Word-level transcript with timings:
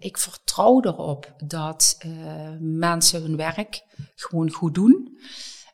Ik 0.00 0.18
vertrouw 0.18 0.80
erop 0.82 1.32
dat 1.44 1.98
uh, 2.06 2.12
mensen 2.60 3.22
hun 3.22 3.36
werk 3.36 3.82
gewoon 4.14 4.50
goed 4.50 4.74
doen. 4.74 5.18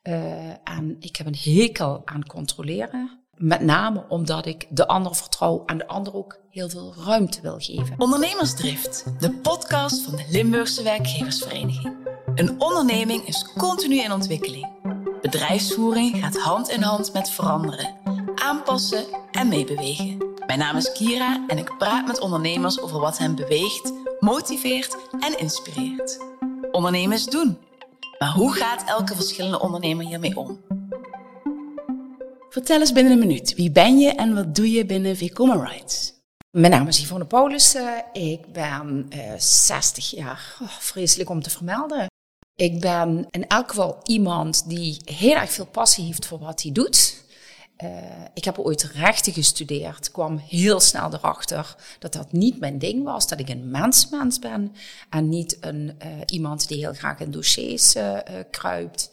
Uh, 0.03 0.69
en 0.69 0.97
ik 1.00 1.17
heb 1.17 1.27
een 1.27 1.37
hekel 1.39 2.03
aan 2.04 2.26
controleren. 2.26 3.21
Met 3.34 3.60
name 3.60 4.05
omdat 4.08 4.47
ik 4.47 4.67
de 4.71 4.87
ander 4.87 5.17
vertrouw 5.17 5.63
en 5.67 5.79
de 5.79 5.87
ander 5.87 6.15
ook 6.15 6.39
heel 6.50 6.68
veel 6.68 6.95
ruimte 7.07 7.41
wil 7.41 7.58
geven. 7.58 7.95
Ondernemersdrift, 7.99 9.05
de 9.21 9.32
podcast 9.32 10.02
van 10.02 10.16
de 10.16 10.25
Limburgse 10.29 10.82
Werkgeversvereniging. 10.82 11.96
Een 12.34 12.61
onderneming 12.61 13.27
is 13.27 13.52
continu 13.56 14.02
in 14.02 14.12
ontwikkeling. 14.12 14.68
Bedrijfsvoering 15.20 16.16
gaat 16.16 16.38
hand 16.38 16.68
in 16.68 16.82
hand 16.82 17.12
met 17.12 17.30
veranderen, 17.30 17.95
aanpassen 18.34 19.04
en 19.32 19.48
meebewegen. 19.48 20.34
Mijn 20.46 20.59
naam 20.59 20.77
is 20.77 20.93
Kira 20.93 21.45
en 21.46 21.59
ik 21.59 21.79
praat 21.79 22.06
met 22.06 22.20
ondernemers 22.20 22.80
over 22.80 23.00
wat 23.00 23.18
hen 23.18 23.34
beweegt, 23.34 23.93
motiveert 24.25 24.96
en 25.20 25.38
inspireert. 25.38 26.18
Ondernemen 26.70 27.16
is 27.16 27.24
doen. 27.24 27.59
Maar 28.19 28.33
hoe 28.33 28.52
gaat 28.52 28.88
elke 28.88 29.14
verschillende 29.14 29.60
ondernemer 29.60 30.06
hiermee 30.06 30.37
om? 30.37 30.60
Vertel 32.48 32.80
eens 32.80 32.92
binnen 32.92 33.12
een 33.12 33.19
minuut. 33.19 33.55
Wie 33.55 33.70
ben 33.70 33.98
je 33.98 34.10
en 34.10 34.34
wat 34.34 34.55
doe 34.55 34.70
je 34.70 34.87
binnen 34.87 35.16
Vcoma 35.16 35.55
Rights? 35.55 36.12
Mijn 36.50 36.73
naam 36.73 36.88
is 36.88 37.02
Yvonne 37.02 37.24
Paulussen. 37.24 38.05
Ik 38.12 38.52
ben 38.52 39.06
uh, 39.10 39.33
eh, 39.33 39.41
60 39.41 40.10
jaar. 40.10 40.56
Oh, 40.62 40.69
vreselijk 40.69 41.30
om 41.30 41.42
te 41.42 41.50
vermelden. 41.50 42.06
Ik 42.55 42.80
ben 42.80 43.27
in 43.30 43.47
elk 43.47 43.69
geval 43.69 44.00
iemand 44.05 44.69
die 44.69 45.00
heel 45.05 45.34
erg 45.34 45.52
veel 45.52 45.66
passie 45.66 46.05
heeft 46.05 46.27
voor 46.27 46.38
wat 46.38 46.62
hij 46.62 46.72
doet. 46.72 47.23
Uh, 47.83 47.88
ik 48.34 48.45
heb 48.45 48.59
ooit 48.59 48.83
rechten 48.83 49.33
gestudeerd, 49.33 50.10
kwam 50.10 50.37
heel 50.37 50.80
snel 50.80 51.12
erachter 51.12 51.77
dat 51.98 52.12
dat 52.12 52.33
niet 52.33 52.60
mijn 52.60 52.78
ding 52.78 53.05
was, 53.05 53.28
dat 53.28 53.41
ik 53.41 53.48
een 53.48 53.70
mensmens 53.70 54.38
ben 54.38 54.73
en 55.10 55.28
niet 55.28 55.56
een, 55.60 55.97
uh, 56.05 56.09
iemand 56.27 56.69
die 56.69 56.78
heel 56.78 56.92
graag 56.92 57.19
in 57.19 57.30
dossiers 57.30 57.97
uh, 57.97 58.19
kruipt. 58.50 59.11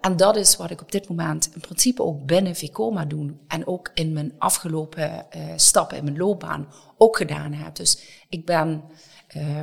en 0.00 0.16
dat 0.16 0.36
is 0.36 0.56
wat 0.56 0.70
ik 0.70 0.80
op 0.80 0.92
dit 0.92 1.08
moment 1.08 1.50
in 1.54 1.60
principe 1.60 2.02
ook 2.02 2.26
binnen 2.26 2.56
Vicoma 2.56 3.04
doe 3.04 3.34
en 3.48 3.66
ook 3.66 3.90
in 3.94 4.12
mijn 4.12 4.32
afgelopen 4.38 5.26
stappen 5.56 5.96
in 5.96 6.04
mijn 6.04 6.16
loopbaan 6.16 6.68
ook 6.96 7.16
gedaan 7.16 7.52
heb. 7.52 7.74
Dus 7.74 7.98
ik 8.28 8.46
ben 8.46 8.82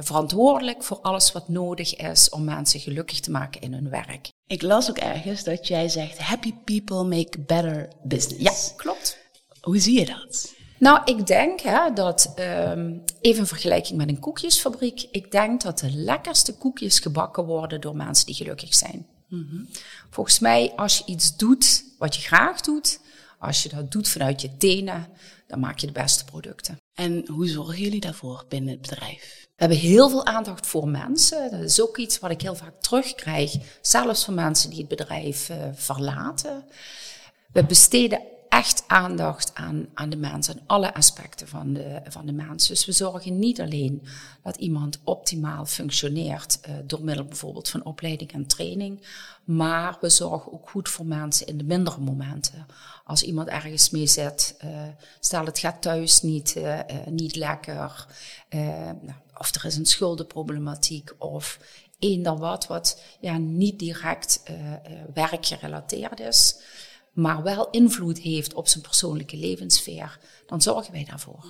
verantwoordelijk 0.01 0.83
voor 0.83 0.99
alles 1.01 1.31
wat 1.31 1.49
nodig 1.49 1.95
is 1.95 2.29
om 2.29 2.43
mensen 2.43 2.79
gelukkig 2.79 3.19
te 3.19 3.31
maken 3.31 3.61
in 3.61 3.73
hun 3.73 3.89
werk. 3.89 4.34
Ik 4.47 4.61
las 4.61 4.89
ook 4.89 4.97
ergens 4.97 5.43
dat 5.43 5.67
jij 5.67 5.89
zegt: 5.89 6.17
Happy 6.17 6.53
people 6.53 7.03
make 7.03 7.39
better 7.39 7.87
business. 8.03 8.67
Ja, 8.69 8.75
klopt. 8.75 9.17
Hoe 9.61 9.79
zie 9.79 9.99
je 9.99 10.05
dat? 10.05 10.53
Nou, 10.79 11.01
ik 11.05 11.27
denk 11.27 11.59
hè, 11.59 11.93
dat, 11.93 12.33
um, 12.39 13.03
even 13.21 13.39
in 13.39 13.47
vergelijking 13.47 13.97
met 13.97 14.09
een 14.09 14.19
koekjesfabriek, 14.19 15.07
ik 15.11 15.31
denk 15.31 15.61
dat 15.61 15.79
de 15.79 15.91
lekkerste 15.91 16.57
koekjes 16.57 16.99
gebakken 16.99 17.45
worden 17.45 17.81
door 17.81 17.95
mensen 17.95 18.25
die 18.25 18.35
gelukkig 18.35 18.75
zijn. 18.75 19.07
Mm 19.29 19.47
-hmm. 19.49 19.67
Volgens 20.09 20.39
mij, 20.39 20.73
als 20.75 20.97
je 20.97 21.03
iets 21.05 21.37
doet 21.37 21.83
wat 21.97 22.15
je 22.15 22.21
graag 22.21 22.61
doet, 22.61 22.99
als 23.39 23.63
je 23.63 23.69
dat 23.69 23.91
doet 23.91 24.07
vanuit 24.07 24.41
je 24.41 24.57
tenen, 24.57 25.07
dan 25.47 25.59
maak 25.59 25.79
je 25.79 25.87
de 25.87 25.93
beste 25.93 26.25
producten. 26.25 26.77
En 26.93 27.27
hoe 27.27 27.47
zorgen 27.47 27.79
jullie 27.79 27.99
daarvoor 27.99 28.45
binnen 28.49 28.71
het 28.71 28.81
bedrijf? 28.81 29.43
We 29.43 29.61
hebben 29.61 29.77
heel 29.77 30.09
veel 30.09 30.25
aandacht 30.25 30.67
voor 30.67 30.87
mensen. 30.87 31.51
Dat 31.51 31.59
is 31.59 31.81
ook 31.81 31.97
iets 31.97 32.19
wat 32.19 32.31
ik 32.31 32.41
heel 32.41 32.55
vaak 32.55 32.81
terugkrijg, 32.81 33.55
zelfs 33.81 34.23
van 34.23 34.33
mensen 34.33 34.69
die 34.69 34.79
het 34.79 34.87
bedrijf 34.87 35.49
uh, 35.49 35.57
verlaten. 35.73 36.65
We 37.51 37.63
besteden 37.63 38.21
echt 38.55 38.83
aandacht 38.87 39.51
aan, 39.53 39.87
aan 39.93 40.09
de 40.09 40.15
mensen, 40.17 40.53
aan 40.53 40.63
alle 40.67 40.93
aspecten 40.93 41.47
van 41.47 41.73
de, 41.73 42.01
van 42.07 42.25
de 42.25 42.31
mens. 42.31 42.67
Dus 42.67 42.85
we 42.85 42.91
zorgen 42.91 43.39
niet 43.39 43.61
alleen 43.61 44.03
dat 44.43 44.55
iemand 44.55 44.99
optimaal 45.03 45.65
functioneert 45.65 46.59
uh, 46.67 46.75
door 46.83 47.03
middel 47.03 47.25
bijvoorbeeld 47.25 47.69
van 47.69 47.85
opleiding 47.85 48.31
en 48.31 48.47
training, 48.47 49.01
maar 49.43 49.97
we 50.01 50.09
zorgen 50.09 50.53
ook 50.53 50.69
goed 50.69 50.89
voor 50.89 51.05
mensen 51.05 51.47
in 51.47 51.57
de 51.57 51.63
mindere 51.63 51.99
momenten. 51.99 52.65
Als 53.03 53.23
iemand 53.23 53.47
ergens 53.47 53.89
mee 53.89 54.07
zit, 54.07 54.55
uh, 54.65 54.69
stel 55.19 55.45
het 55.45 55.59
gaat 55.59 55.81
thuis 55.81 56.21
niet, 56.21 56.55
uh, 56.57 56.79
niet 57.05 57.35
lekker, 57.35 58.07
nou, 58.49 59.13
of 59.37 59.55
er 59.55 59.65
is 59.65 59.75
een 59.75 59.85
schuldenproblematiek 59.85 61.13
of 61.17 61.59
eender 61.99 62.37
wat, 62.37 62.67
wat 62.67 63.01
ja, 63.19 63.37
niet 63.37 63.79
direct 63.79 64.43
werkgerelateerd 65.13 66.19
is 66.19 66.59
maar 67.15 67.43
wel 67.43 67.69
invloed 67.69 68.19
heeft 68.19 68.53
op 68.53 68.67
zijn 68.67 68.83
persoonlijke 68.83 69.37
levenssfeer, 69.37 70.19
dan 70.45 70.61
zorgen 70.61 70.91
wij 70.91 71.05
daarvoor. 71.09 71.45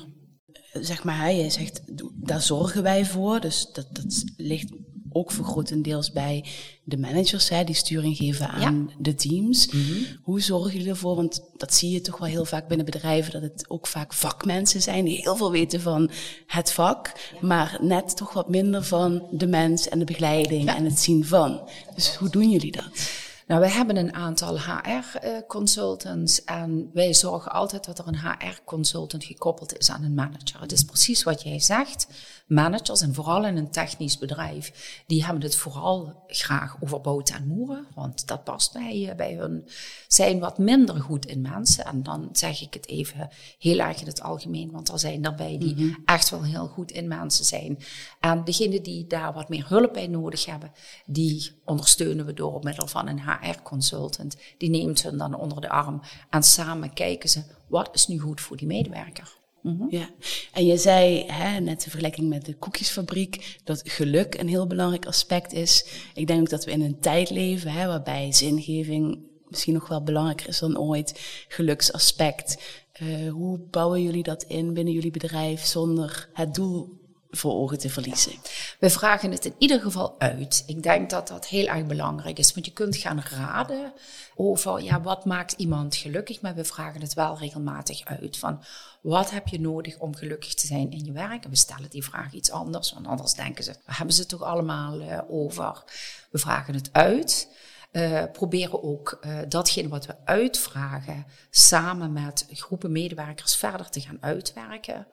Zeg 0.73 1.03
maar, 1.03 1.31
je 1.31 1.49
zegt, 1.49 1.81
daar 2.13 2.41
zorgen 2.41 2.83
wij 2.83 3.05
voor. 3.05 3.39
Dus 3.39 3.67
dat, 3.73 3.87
dat 3.91 4.23
ligt 4.37 4.69
ook 5.15 5.31
voor 5.31 5.45
grotendeels 5.45 6.11
bij 6.11 6.45
de 6.83 6.97
managers, 6.97 7.49
hè, 7.49 7.63
die 7.63 7.75
sturing 7.75 8.17
geven 8.17 8.49
aan 8.49 8.91
de 8.99 9.15
teams. 9.15 9.67
Mhm. 9.67 9.81
Hoe 10.23 10.41
zorgen 10.41 10.71
jullie 10.71 10.89
ervoor? 10.89 11.15
Want 11.15 11.41
dat 11.57 11.73
zie 11.73 11.91
je 11.91 12.01
toch 12.01 12.17
wel 12.17 12.27
heel 12.27 12.45
vaak 12.45 12.67
binnen 12.67 12.85
bedrijven, 12.85 13.31
dat 13.31 13.41
het 13.41 13.65
ook 13.69 13.87
vaak 13.87 14.13
vakmensen 14.13 14.81
zijn 14.81 15.05
die 15.05 15.21
heel 15.21 15.35
veel 15.35 15.51
weten 15.51 15.81
van 15.81 16.09
het 16.47 16.71
vak, 16.71 17.11
maar 17.41 17.77
net 17.81 18.17
toch 18.17 18.33
wat 18.33 18.49
minder 18.49 18.83
van 18.83 19.27
de 19.31 19.47
mens 19.47 19.89
en 19.89 19.99
de 19.99 20.05
begeleiding 20.05 20.69
en 20.69 20.85
het 20.85 20.99
zien 20.99 21.25
van. 21.25 21.69
Dus 21.95 22.15
hoe 22.15 22.29
doen 22.29 22.49
jullie 22.49 22.71
dat? 22.71 23.09
Nou, 23.47 23.61
we 23.61 23.69
hebben 23.69 23.97
een 23.97 24.13
aantal 24.13 24.59
HR-consultants 24.59 26.43
en 26.43 26.89
wij 26.93 27.13
zorgen 27.13 27.51
altijd 27.51 27.85
dat 27.85 27.99
er 27.99 28.07
een 28.07 28.19
HR-consultant 28.19 29.23
gekoppeld 29.23 29.77
is 29.77 29.91
aan 29.91 30.03
een 30.03 30.13
manager. 30.13 30.61
Het 30.61 30.71
is 30.71 30.83
precies 30.83 31.23
wat 31.23 31.43
jij 31.43 31.59
zegt. 31.59 32.07
Managers, 32.47 33.01
en 33.01 33.13
vooral 33.13 33.45
in 33.45 33.57
een 33.57 33.71
technisch 33.71 34.17
bedrijf, 34.17 35.03
die 35.07 35.25
hebben 35.25 35.43
het 35.43 35.55
vooral 35.55 36.23
graag 36.27 36.75
over 36.79 37.01
boten 37.01 37.35
en 37.35 37.47
moeren, 37.47 37.87
want 37.95 38.27
dat 38.27 38.43
past 38.43 38.73
bij, 38.73 39.13
bij 39.17 39.33
hun, 39.33 39.67
zijn 40.07 40.39
wat 40.39 40.57
minder 40.57 41.01
goed 41.01 41.25
in 41.25 41.41
mensen. 41.41 41.85
En 41.85 42.03
dan 42.03 42.29
zeg 42.31 42.61
ik 42.61 42.73
het 42.73 42.87
even 42.87 43.29
heel 43.59 43.79
erg 43.79 44.01
in 44.01 44.07
het 44.07 44.21
algemeen, 44.21 44.71
want 44.71 44.89
er 44.89 44.99
zijn 44.99 45.21
daarbij 45.21 45.57
die 45.57 45.75
mhm. 45.75 45.93
echt 46.05 46.29
wel 46.29 46.43
heel 46.43 46.67
goed 46.67 46.91
in 46.91 47.07
mensen 47.07 47.45
zijn. 47.45 47.77
En 48.19 48.43
degenen 48.43 48.83
die 48.83 49.07
daar 49.07 49.33
wat 49.33 49.49
meer 49.49 49.65
hulp 49.67 49.93
bij 49.93 50.07
nodig 50.07 50.45
hebben, 50.45 50.71
die 51.05 51.61
ondersteunen 51.65 52.25
we 52.25 52.33
door 52.33 52.63
middel 52.63 52.87
van 52.87 53.07
een 53.07 53.19
HR-consultant. 53.41 54.37
Die 54.57 54.69
neemt 54.69 54.99
ze 54.99 55.15
dan 55.15 55.35
onder 55.35 55.61
de 55.61 55.69
arm 55.69 56.01
en 56.29 56.43
samen 56.43 56.93
kijken 56.93 57.29
ze 57.29 57.43
wat 57.67 57.89
is 57.93 58.07
nu 58.07 58.19
goed 58.19 58.41
voor 58.41 58.57
die 58.57 58.67
medewerker. 58.67 59.33
Mm 59.61 59.87
Ja, 59.89 60.09
en 60.53 60.65
je 60.65 60.77
zei 60.77 61.25
hè, 61.27 61.59
net 61.59 61.83
in 61.83 61.89
vergelijking 61.89 62.29
met 62.29 62.45
de 62.45 62.55
koekjesfabriek 62.55 63.59
dat 63.63 63.81
geluk 63.83 64.35
een 64.35 64.47
heel 64.47 64.67
belangrijk 64.67 65.05
aspect 65.05 65.53
is. 65.53 65.85
Ik 66.13 66.27
denk 66.27 66.39
ook 66.39 66.49
dat 66.49 66.65
we 66.65 66.71
in 66.71 66.81
een 66.81 66.99
tijd 66.99 67.29
leven 67.29 67.71
hè, 67.71 67.87
waarbij 67.87 68.33
zingeving 68.33 69.19
misschien 69.47 69.73
nog 69.73 69.87
wel 69.87 70.03
belangrijker 70.03 70.47
is 70.47 70.59
dan 70.59 70.79
ooit. 70.79 71.45
Geluksaspect. 71.47 72.57
Uh, 73.01 73.31
hoe 73.31 73.59
bouwen 73.59 74.01
jullie 74.01 74.23
dat 74.23 74.43
in 74.43 74.73
binnen 74.73 74.93
jullie 74.93 75.11
bedrijf 75.11 75.65
zonder 75.65 76.29
het 76.33 76.53
doel 76.53 77.04
voor 77.35 77.53
ogen 77.53 77.77
te 77.77 77.89
verliezen? 77.89 78.31
We 78.79 78.89
vragen 78.89 79.31
het 79.31 79.45
in 79.45 79.55
ieder 79.57 79.81
geval 79.81 80.15
uit. 80.17 80.63
Ik 80.67 80.83
denk 80.83 81.09
dat 81.09 81.27
dat 81.27 81.47
heel 81.47 81.67
erg 81.67 81.85
belangrijk 81.85 82.39
is, 82.39 82.53
want 82.53 82.65
je 82.65 82.71
kunt 82.71 82.95
gaan 82.95 83.23
raden 83.29 83.93
over 84.35 84.81
ja, 84.81 85.01
wat 85.01 85.25
maakt 85.25 85.51
iemand 85.51 85.95
gelukkig, 85.95 86.41
maar 86.41 86.55
we 86.55 86.65
vragen 86.65 87.01
het 87.01 87.13
wel 87.13 87.37
regelmatig 87.37 88.05
uit 88.05 88.37
van 88.37 88.63
wat 89.01 89.31
heb 89.31 89.47
je 89.47 89.59
nodig 89.59 89.97
om 89.97 90.15
gelukkig 90.15 90.53
te 90.53 90.67
zijn 90.67 90.91
in 90.91 91.05
je 91.05 91.11
werk? 91.11 91.43
En 91.43 91.49
we 91.49 91.55
stellen 91.55 91.89
die 91.89 92.03
vraag 92.03 92.33
iets 92.33 92.51
anders, 92.51 92.93
want 92.93 93.07
anders 93.07 93.33
denken 93.33 93.63
ze, 93.63 93.71
we 93.71 93.93
hebben 93.93 94.15
ze 94.15 94.19
het 94.19 94.29
toch 94.29 94.43
allemaal 94.43 95.01
uh, 95.01 95.19
over? 95.27 95.83
We 96.29 96.37
vragen 96.37 96.73
het 96.73 96.89
uit. 96.91 97.47
Uh, 97.91 98.23
proberen 98.31 98.83
ook 98.83 99.19
uh, 99.25 99.37
datgene 99.47 99.87
wat 99.87 100.05
we 100.05 100.15
uitvragen 100.25 101.25
samen 101.49 102.13
met 102.13 102.45
groepen 102.51 102.91
medewerkers 102.91 103.55
verder 103.55 103.89
te 103.89 104.01
gaan 104.01 104.17
uitwerken 104.19 105.07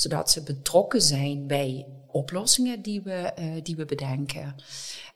zodat 0.00 0.30
ze 0.30 0.42
betrokken 0.42 1.02
zijn 1.02 1.46
bij 1.46 1.86
oplossingen 2.06 2.82
die 2.82 3.02
we, 3.02 3.32
uh, 3.38 3.62
die 3.62 3.76
we 3.76 3.84
bedenken. 3.84 4.54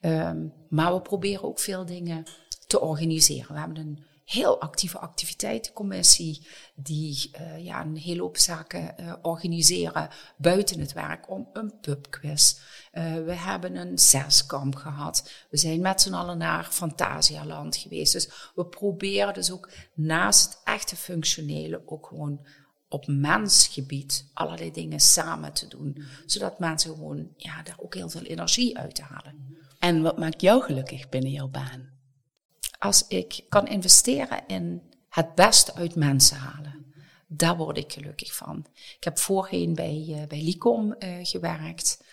Um, 0.01 0.53
maar 0.69 0.95
we 0.95 1.01
proberen 1.01 1.45
ook 1.45 1.59
veel 1.59 1.87
dingen 1.87 2.25
te 2.67 2.81
organiseren. 2.81 3.53
We 3.53 3.59
hebben 3.59 3.77
een 3.79 4.05
heel 4.25 4.61
actieve 4.61 4.99
activiteitencommissie 4.99 6.47
die 6.75 7.31
uh, 7.41 7.65
ja, 7.65 7.85
een 7.85 7.97
hele 7.97 8.21
hoop 8.21 8.37
zaken 8.37 8.95
uh, 9.01 9.15
organiseren 9.23 10.09
buiten 10.37 10.81
het 10.81 10.93
werk 10.93 11.31
om 11.31 11.49
een 11.53 11.81
pubquiz. 11.81 12.59
We 13.25 13.33
hebben 13.35 13.77
een 13.77 13.99
zeskamp 13.99 14.75
gehad. 14.75 15.31
We 15.51 15.57
zijn 15.57 15.81
met 15.81 16.01
z'n 16.01 16.13
allen 16.13 16.39
naar 16.39 16.65
Fantasialand 16.65 17.77
geweest. 17.77 18.13
Dus 18.13 18.51
we 18.55 18.67
proberen 18.67 19.35
dus 19.35 19.53
ook 19.53 19.71
naast 19.95 20.45
het 20.45 20.61
echte 20.65 20.97
functionele 20.97 21.83
ook 21.87 22.07
gewoon 22.07 22.47
op 22.93 23.07
mensgebied 23.07 24.31
allerlei 24.33 24.73
dingen 24.73 25.01
samen 25.01 25.53
te 25.53 25.69
doen. 25.69 26.05
Zodat 26.27 26.59
mensen 26.59 26.95
gewoon 26.95 27.29
ja, 27.37 27.63
daar 27.63 27.77
ook 27.79 27.95
heel 27.95 28.11
veel 28.11 28.23
energie 28.23 28.79
uit 28.79 29.01
halen. 29.01 29.57
En 29.79 30.03
wat 30.03 30.19
maakt 30.19 30.41
jou 30.41 30.63
gelukkig 30.63 31.09
binnen 31.09 31.31
jouw 31.31 31.49
baan? 31.49 31.91
Als 32.79 33.07
ik 33.09 33.45
kan 33.49 33.67
investeren 33.67 34.47
in 34.47 34.83
het 35.09 35.35
beste 35.35 35.75
uit 35.75 35.95
mensen 35.95 36.37
halen. 36.37 36.71
daar 37.27 37.57
word 37.57 37.77
ik 37.77 37.93
gelukkig 37.93 38.35
van. 38.35 38.67
Ik 38.97 39.05
heb 39.05 39.19
voorheen 39.19 39.75
bij, 39.75 40.05
uh, 40.09 40.27
bij 40.27 40.43
Licom 40.43 40.95
uh, 40.99 41.19
gewerkt. 41.23 42.05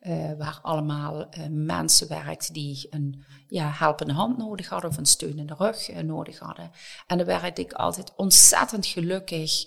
Uh, 0.00 0.32
waar 0.38 0.58
allemaal 0.62 1.28
mensen 1.50 2.08
werkten 2.08 2.52
die 2.52 2.86
een 2.90 3.24
ja, 3.48 3.70
helpende 3.70 4.12
hand 4.12 4.38
nodig 4.38 4.68
hadden 4.68 4.90
of 4.90 4.96
een 4.96 5.06
steunende 5.06 5.54
rug 5.58 6.02
nodig 6.02 6.38
hadden. 6.38 6.70
En 7.06 7.16
daar 7.16 7.26
werd 7.26 7.58
ik 7.58 7.72
altijd 7.72 8.12
ontzettend 8.16 8.86
gelukkig 8.86 9.66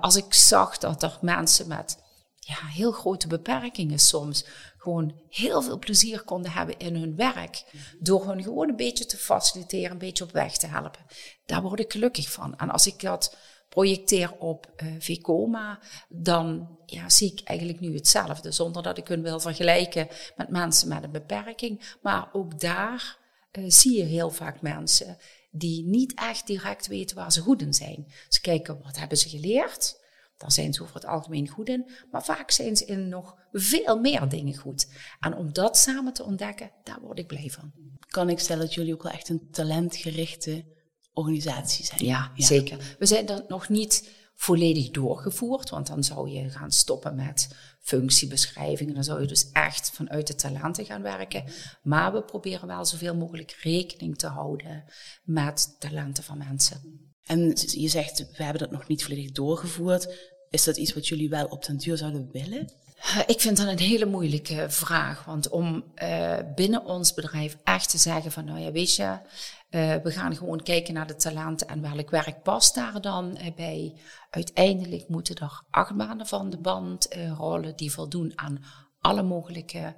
als 0.00 0.16
ik 0.16 0.34
zag 0.34 0.78
dat 0.78 1.02
er 1.02 1.18
mensen 1.20 1.68
met 1.68 2.02
ja, 2.38 2.66
heel 2.66 2.92
grote 2.92 3.26
beperkingen 3.26 3.98
soms 3.98 4.44
gewoon 4.78 5.20
heel 5.28 5.62
veel 5.62 5.78
plezier 5.78 6.22
konden 6.22 6.50
hebben 6.50 6.78
in 6.78 6.96
hun 6.96 7.16
werk. 7.16 7.64
Door 8.00 8.26
hun 8.26 8.42
gewoon 8.42 8.68
een 8.68 8.76
beetje 8.76 9.06
te 9.06 9.16
faciliteren, 9.16 9.90
een 9.90 9.98
beetje 9.98 10.24
op 10.24 10.32
weg 10.32 10.56
te 10.56 10.66
helpen. 10.66 11.06
Daar 11.46 11.62
word 11.62 11.80
ik 11.80 11.92
gelukkig 11.92 12.30
van. 12.30 12.58
En 12.58 12.70
als 12.70 12.86
ik 12.86 13.00
dat 13.00 13.36
projecteer 13.68 14.32
op 14.38 14.72
uh, 14.76 14.94
Vicoma, 14.98 15.78
dan 16.08 16.78
ja, 16.86 17.08
zie 17.08 17.32
ik 17.32 17.40
eigenlijk 17.44 17.80
nu 17.80 17.94
hetzelfde. 17.94 18.52
Zonder 18.52 18.82
dat 18.82 18.98
ik 18.98 19.08
hun 19.08 19.22
wil 19.22 19.40
vergelijken 19.40 20.08
met 20.36 20.48
mensen 20.48 20.88
met 20.88 21.02
een 21.02 21.10
beperking. 21.10 21.96
Maar 22.02 22.28
ook 22.32 22.60
daar 22.60 23.18
uh, 23.52 23.64
zie 23.68 23.96
je 23.96 24.04
heel 24.04 24.30
vaak 24.30 24.60
mensen 24.60 25.18
die 25.56 25.84
niet 25.84 26.14
echt 26.14 26.46
direct 26.46 26.86
weten 26.86 27.16
waar 27.16 27.32
ze 27.32 27.40
goed 27.40 27.62
in 27.62 27.74
zijn. 27.74 28.06
Ze 28.28 28.40
kijken, 28.40 28.80
wat 28.82 28.98
hebben 28.98 29.18
ze 29.18 29.28
geleerd? 29.28 30.02
Daar 30.36 30.52
zijn 30.52 30.72
ze 30.72 30.82
over 30.82 30.94
het 30.94 31.06
algemeen 31.06 31.48
goed 31.48 31.68
in. 31.68 31.90
Maar 32.10 32.24
vaak 32.24 32.50
zijn 32.50 32.76
ze 32.76 32.84
in 32.84 33.08
nog 33.08 33.34
veel 33.52 33.98
meer 33.98 34.28
dingen 34.28 34.56
goed. 34.56 34.86
En 35.20 35.36
om 35.36 35.52
dat 35.52 35.76
samen 35.76 36.12
te 36.12 36.24
ontdekken, 36.24 36.70
daar 36.82 37.00
word 37.00 37.18
ik 37.18 37.26
blij 37.26 37.50
van. 37.50 37.72
Kan 38.08 38.28
ik 38.28 38.38
stellen 38.38 38.64
dat 38.64 38.74
jullie 38.74 38.94
ook 38.94 39.02
wel 39.02 39.12
echt 39.12 39.28
een 39.28 39.48
talentgerichte 39.50 40.64
organisatie 41.12 41.84
zijn? 41.84 42.04
Ja, 42.04 42.32
zeker. 42.36 42.96
We 42.98 43.06
zijn 43.06 43.26
dat 43.26 43.48
nog 43.48 43.68
niet 43.68 44.10
volledig 44.34 44.90
doorgevoerd, 44.90 45.70
want 45.70 45.86
dan 45.86 46.04
zou 46.04 46.30
je 46.30 46.50
gaan 46.50 46.72
stoppen 46.72 47.14
met 47.14 47.48
functiebeschrijvingen. 47.80 48.94
Dan 48.94 49.04
zou 49.04 49.20
je 49.20 49.26
dus 49.26 49.50
echt 49.52 49.90
vanuit 49.90 50.26
de 50.26 50.34
talenten 50.34 50.84
gaan 50.84 51.02
werken. 51.02 51.44
Maar 51.82 52.12
we 52.12 52.22
proberen 52.22 52.68
wel 52.68 52.84
zoveel 52.84 53.14
mogelijk 53.14 53.58
rekening 53.62 54.18
te 54.18 54.26
houden 54.26 54.84
met 55.24 55.76
talenten 55.78 56.24
van 56.24 56.38
mensen. 56.38 57.10
En 57.24 57.56
je 57.56 57.88
zegt, 57.88 58.18
we 58.36 58.42
hebben 58.42 58.62
dat 58.62 58.70
nog 58.70 58.88
niet 58.88 59.04
volledig 59.04 59.30
doorgevoerd. 59.32 60.32
Is 60.50 60.64
dat 60.64 60.76
iets 60.76 60.94
wat 60.94 61.08
jullie 61.08 61.28
wel 61.28 61.46
op 61.46 61.64
den 61.64 61.76
duur 61.76 61.96
zouden 61.96 62.28
willen? 62.32 62.72
Eh, 63.04 63.20
ik 63.26 63.40
vind 63.40 63.56
dat 63.56 63.66
een 63.66 63.78
hele 63.78 64.06
moeilijke 64.06 64.70
vraag. 64.70 65.24
Want 65.24 65.48
om 65.48 65.84
uh, 66.02 66.36
binnen 66.54 66.84
ons 66.84 67.14
bedrijf 67.14 67.56
echt 67.64 67.90
te 67.90 67.98
zeggen 67.98 68.32
van, 68.32 68.44
nou 68.44 68.58
ja, 68.58 68.72
weet 68.72 68.96
je, 68.96 69.02
uh, 69.02 69.94
we 69.94 70.10
gaan 70.10 70.36
gewoon 70.36 70.62
kijken 70.62 70.94
naar 70.94 71.06
de 71.06 71.16
talenten 71.16 71.68
en 71.68 71.80
welk 71.80 72.10
werk 72.10 72.42
past 72.42 72.74
daar 72.74 73.00
dan 73.00 73.38
bij. 73.56 74.00
Uiteindelijk 74.30 75.08
moeten 75.08 75.34
er 75.34 75.62
acht 75.70 75.94
maanden 75.94 76.26
van 76.26 76.50
de 76.50 76.58
band 76.58 77.08
rollen 77.36 77.76
die 77.76 77.92
voldoen 77.92 78.32
aan 78.34 78.64
alle 79.00 79.22
mogelijke 79.22 79.96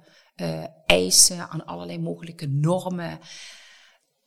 eisen, 0.85 1.49
aan 1.49 1.65
allerlei 1.65 1.99
mogelijke 1.99 2.47
normen. 2.47 3.19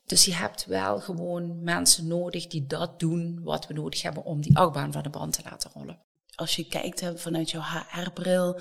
Dus 0.04 0.24
je 0.24 0.34
hebt 0.34 0.66
wel 0.66 1.00
gewoon 1.00 1.62
mensen 1.62 2.06
nodig 2.06 2.46
die 2.46 2.66
dat 2.66 3.00
doen 3.00 3.40
wat 3.42 3.66
we 3.66 3.74
nodig 3.74 4.02
hebben 4.02 4.24
om 4.24 4.40
die 4.40 4.56
achtbaan 4.56 4.92
van 4.92 5.02
de 5.02 5.10
band 5.10 5.32
te 5.32 5.42
laten 5.50 5.70
rollen. 5.74 6.09
Als 6.40 6.56
je 6.56 6.66
kijkt 6.66 7.12
vanuit 7.14 7.50
jouw 7.50 7.62
HR-bril 7.62 8.60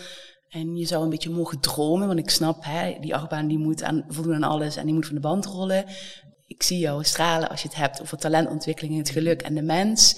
en 0.49 0.75
je 0.75 0.85
zou 0.85 1.03
een 1.03 1.09
beetje 1.09 1.29
mogen 1.29 1.59
dromen, 1.59 2.07
want 2.07 2.19
ik 2.19 2.29
snap, 2.29 2.63
hè, 2.63 2.97
die 2.99 3.15
achtbaan 3.15 3.47
die 3.47 3.57
moet 3.57 3.83
aan, 3.83 4.05
voldoen 4.07 4.35
aan 4.35 4.43
alles 4.43 4.75
en 4.75 4.85
die 4.85 4.93
moet 4.93 5.05
van 5.05 5.15
de 5.15 5.21
band 5.21 5.45
rollen. 5.45 5.85
Ik 6.47 6.63
zie 6.63 6.79
jou 6.79 7.03
stralen 7.03 7.49
als 7.49 7.61
je 7.61 7.67
het 7.67 7.77
hebt 7.77 8.01
over 8.01 8.17
talentontwikkeling, 8.17 8.97
het 8.97 9.09
geluk 9.09 9.41
en 9.41 9.55
de 9.55 9.61
mens. 9.61 10.17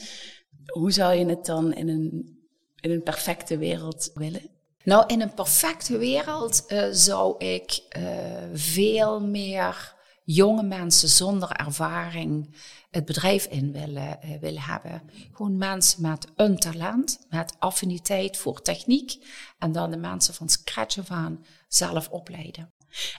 Hoe 0.66 0.92
zou 0.92 1.14
je 1.14 1.26
het 1.26 1.46
dan 1.46 1.74
in 1.74 1.88
een, 1.88 2.38
in 2.80 2.92
een 2.92 3.04
perfecte 3.04 3.58
wereld 3.58 4.12
willen? 4.14 4.50
Nou, 4.84 5.04
in 5.08 5.22
een 5.22 5.34
perfecte 5.34 5.98
wereld 5.98 6.64
uh, 6.68 6.84
zou 6.92 7.46
ik 7.46 7.82
uh, 7.98 8.04
veel 8.54 9.20
meer 9.20 9.96
jonge 10.34 10.64
mensen 10.64 11.10
zonder 11.10 11.52
ervaring 11.52 12.56
het 12.92 13.06
bedrijf 13.06 13.46
in 13.46 13.72
willen, 13.72 14.20
uh, 14.26 14.40
willen 14.40 14.62
hebben. 14.62 15.02
Gewoon 15.32 15.58
mensen 15.58 16.02
met 16.02 16.28
een 16.36 16.58
talent, 16.58 17.26
met 17.30 17.56
affiniteit 17.60 18.38
voor 18.38 18.62
techniek. 18.62 19.26
En 19.60 19.72
dan 19.72 19.92
de 19.92 19.98
mensen 19.98 20.34
van 20.34 20.50
scratch 20.50 20.98
af 20.98 21.12
aan 21.12 21.46
zelf 21.68 22.10
opleiden. 22.10 22.74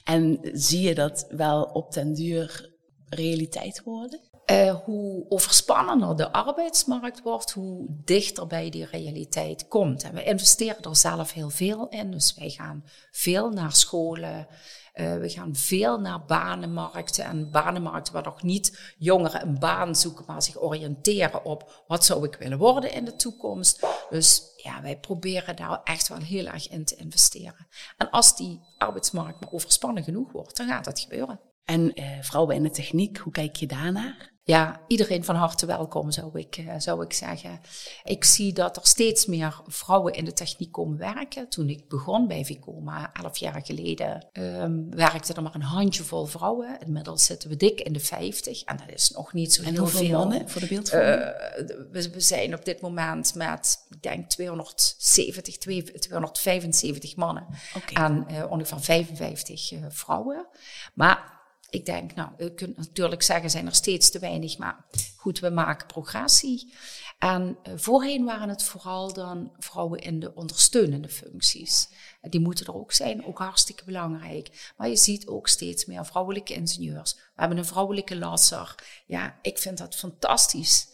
En 0.04 0.38
zie 0.52 0.80
je 0.80 0.94
dat 0.94 1.26
wel 1.30 1.62
op 1.62 1.92
den 1.92 2.14
duur 2.14 2.70
realiteit 3.08 3.82
worden? 3.84 4.20
Uh, 4.52 4.74
hoe 4.84 5.24
overspannender 5.28 6.16
de 6.16 6.32
arbeidsmarkt 6.32 7.22
wordt, 7.22 7.50
hoe 7.50 7.86
dichter 7.88 8.46
bij 8.46 8.70
die 8.70 8.86
realiteit 8.86 9.68
komt. 9.68 10.02
En 10.02 10.14
we 10.14 10.24
investeren 10.24 10.82
er 10.82 10.96
zelf 10.96 11.32
heel 11.32 11.50
veel 11.50 11.88
in. 11.88 12.10
Dus 12.10 12.34
wij 12.34 12.50
gaan 12.50 12.84
veel 13.10 13.50
naar 13.50 13.72
scholen. 13.72 14.46
Uh, 14.94 15.16
we 15.16 15.28
gaan 15.28 15.54
veel 15.54 16.00
naar 16.00 16.24
banenmarkten 16.24 17.24
en 17.24 17.50
banenmarkten 17.50 18.12
waar 18.12 18.22
nog 18.22 18.42
niet 18.42 18.94
jongeren 18.98 19.42
een 19.42 19.58
baan 19.58 19.96
zoeken, 19.96 20.24
maar 20.26 20.42
zich 20.42 20.60
oriënteren 20.60 21.44
op 21.44 21.84
wat 21.86 22.04
zou 22.04 22.24
ik 22.24 22.34
willen 22.34 22.58
worden 22.58 22.92
in 22.92 23.04
de 23.04 23.16
toekomst. 23.16 23.86
Dus 24.10 24.42
ja, 24.56 24.82
wij 24.82 24.98
proberen 24.98 25.56
daar 25.56 25.80
echt 25.84 26.08
wel 26.08 26.18
heel 26.18 26.46
erg 26.46 26.68
in 26.68 26.84
te 26.84 26.96
investeren. 26.96 27.66
En 27.96 28.10
als 28.10 28.36
die 28.36 28.60
arbeidsmarkt 28.78 29.40
maar 29.40 29.52
overspannen 29.52 30.04
genoeg 30.04 30.32
wordt, 30.32 30.56
dan 30.56 30.68
gaat 30.68 30.84
dat 30.84 31.00
gebeuren. 31.00 31.40
En 31.64 32.00
uh, 32.00 32.20
vrouwen 32.20 32.56
in 32.56 32.62
de 32.62 32.70
techniek, 32.70 33.18
hoe 33.18 33.32
kijk 33.32 33.56
je 33.56 33.66
daarnaar? 33.66 34.31
Ja, 34.44 34.80
iedereen 34.86 35.24
van 35.24 35.34
harte 35.34 35.66
welkom, 35.66 36.10
zou 36.10 36.38
ik, 36.38 36.56
uh, 36.56 36.74
zou 36.78 37.04
ik 37.04 37.12
zeggen. 37.12 37.60
Ik 38.04 38.24
zie 38.24 38.52
dat 38.52 38.76
er 38.76 38.86
steeds 38.86 39.26
meer 39.26 39.60
vrouwen 39.66 40.12
in 40.12 40.24
de 40.24 40.32
techniek 40.32 40.72
komen 40.72 40.98
werken. 40.98 41.48
Toen 41.48 41.68
ik 41.68 41.88
begon 41.88 42.26
bij 42.26 42.44
Vicoma, 42.44 43.12
elf 43.12 43.36
jaar 43.36 43.60
geleden, 43.64 44.26
um, 44.32 44.90
werkte 44.90 45.32
er 45.34 45.42
maar 45.42 45.54
een 45.54 45.62
handjevol 45.62 46.26
vrouwen. 46.26 46.78
Inmiddels 46.86 47.24
zitten 47.24 47.48
we 47.48 47.56
dik 47.56 47.80
in 47.80 47.92
de 47.92 48.00
vijftig 48.00 48.62
en 48.62 48.76
dat 48.76 48.94
is 48.94 49.10
nog 49.10 49.32
niet 49.32 49.54
zo 49.54 49.62
en 49.62 49.72
heel 49.72 49.86
veel. 49.86 50.18
mannen 50.18 50.48
voor 50.48 50.60
de 50.60 50.66
beeldvorming? 50.66 51.20
Uh, 51.20 51.66
we, 51.90 52.10
we, 52.10 52.20
zijn 52.20 52.54
op 52.54 52.64
dit 52.64 52.80
moment 52.80 53.34
met, 53.34 53.86
ik 53.90 54.02
denk, 54.02 54.28
270, 54.28 55.58
275 55.58 57.16
mannen 57.16 57.46
okay. 57.76 58.04
en 58.04 58.26
uh, 58.30 58.50
ongeveer 58.50 58.80
55 58.80 59.72
vrouwen. 59.88 60.46
Maar 60.94 61.41
ik 61.72 61.86
denk, 61.86 62.14
nou, 62.14 62.30
u 62.38 62.48
kunt 62.48 62.76
natuurlijk 62.76 63.22
zeggen, 63.22 63.50
zijn 63.50 63.66
er 63.66 63.74
steeds 63.74 64.10
te 64.10 64.18
weinig, 64.18 64.58
maar 64.58 64.84
goed, 65.16 65.38
we 65.38 65.50
maken 65.50 65.86
progressie. 65.86 66.72
En 67.18 67.58
uh, 67.68 67.72
voorheen 67.76 68.24
waren 68.24 68.48
het 68.48 68.62
vooral 68.62 69.12
dan 69.12 69.52
vrouwen 69.58 69.98
in 69.98 70.20
de 70.20 70.34
ondersteunende 70.34 71.08
functies. 71.08 71.88
Die 72.20 72.40
moeten 72.40 72.66
er 72.66 72.74
ook 72.74 72.92
zijn, 72.92 73.26
ook 73.26 73.38
hartstikke 73.38 73.84
belangrijk. 73.84 74.72
Maar 74.76 74.88
je 74.88 74.96
ziet 74.96 75.26
ook 75.26 75.48
steeds 75.48 75.84
meer 75.84 76.06
vrouwelijke 76.06 76.54
ingenieurs. 76.54 77.14
We 77.14 77.20
hebben 77.40 77.58
een 77.58 77.64
vrouwelijke 77.64 78.16
lasser. 78.16 78.74
Ja, 79.06 79.38
ik 79.42 79.58
vind 79.58 79.78
dat 79.78 79.94
fantastisch. 79.94 80.88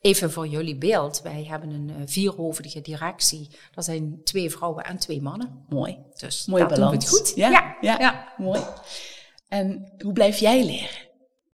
Even 0.00 0.32
voor 0.32 0.46
jullie 0.46 0.76
beeld, 0.76 1.20
wij 1.22 1.44
hebben 1.44 1.70
een 1.70 1.88
uh, 1.88 1.96
vierhoofdige 2.04 2.80
directie. 2.80 3.50
Dat 3.74 3.84
zijn 3.84 4.20
twee 4.24 4.50
vrouwen 4.50 4.84
en 4.84 4.98
twee 4.98 5.22
mannen. 5.22 5.64
Mooi. 5.68 5.98
Dus 6.16 6.46
Mooi 6.46 6.62
dat 6.62 6.70
balans. 6.70 6.92
doen 6.92 7.00
we 7.00 7.16
het 7.16 7.26
goed. 7.28 7.36
Ja, 7.36 7.50
ja, 7.50 7.76
ja. 7.80 7.98
ja. 7.98 8.32
mooi. 8.36 8.60
En 9.54 9.92
hoe 9.98 10.12
blijf 10.12 10.38
jij 10.38 10.64
leren? 10.64 11.08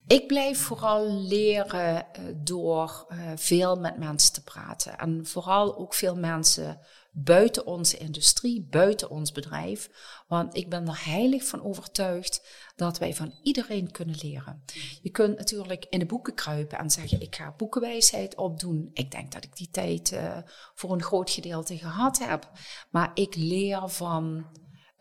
Ik 0.07 0.27
blijf 0.27 0.59
vooral 0.59 1.11
leren 1.11 2.05
uh, 2.19 2.25
door 2.35 3.05
uh, 3.09 3.31
veel 3.35 3.75
met 3.75 3.97
mensen 3.97 4.33
te 4.33 4.43
praten. 4.43 4.97
En 4.97 5.25
vooral 5.25 5.77
ook 5.77 5.93
veel 5.93 6.15
mensen 6.15 6.79
buiten 7.11 7.65
onze 7.65 7.97
industrie, 7.97 8.67
buiten 8.69 9.09
ons 9.09 9.31
bedrijf. 9.31 9.89
Want 10.27 10.55
ik 10.55 10.69
ben 10.69 10.87
er 10.87 11.05
heilig 11.05 11.45
van 11.45 11.63
overtuigd 11.63 12.47
dat 12.75 12.97
wij 12.97 13.13
van 13.13 13.33
iedereen 13.43 13.91
kunnen 13.91 14.15
leren. 14.21 14.63
Je 15.01 15.09
kunt 15.09 15.37
natuurlijk 15.37 15.85
in 15.89 15.99
de 15.99 16.05
boeken 16.05 16.33
kruipen 16.33 16.77
en 16.77 16.91
zeggen: 16.91 17.21
Ik 17.21 17.35
ga 17.35 17.53
boekenwijsheid 17.57 18.35
opdoen. 18.35 18.89
Ik 18.93 19.11
denk 19.11 19.31
dat 19.31 19.43
ik 19.43 19.55
die 19.55 19.69
tijd 19.71 20.11
uh, 20.11 20.37
voor 20.75 20.91
een 20.91 21.03
groot 21.03 21.29
gedeelte 21.29 21.77
gehad 21.77 22.19
heb. 22.19 22.51
Maar 22.91 23.11
ik 23.13 23.35
leer 23.35 23.89
van 23.89 24.45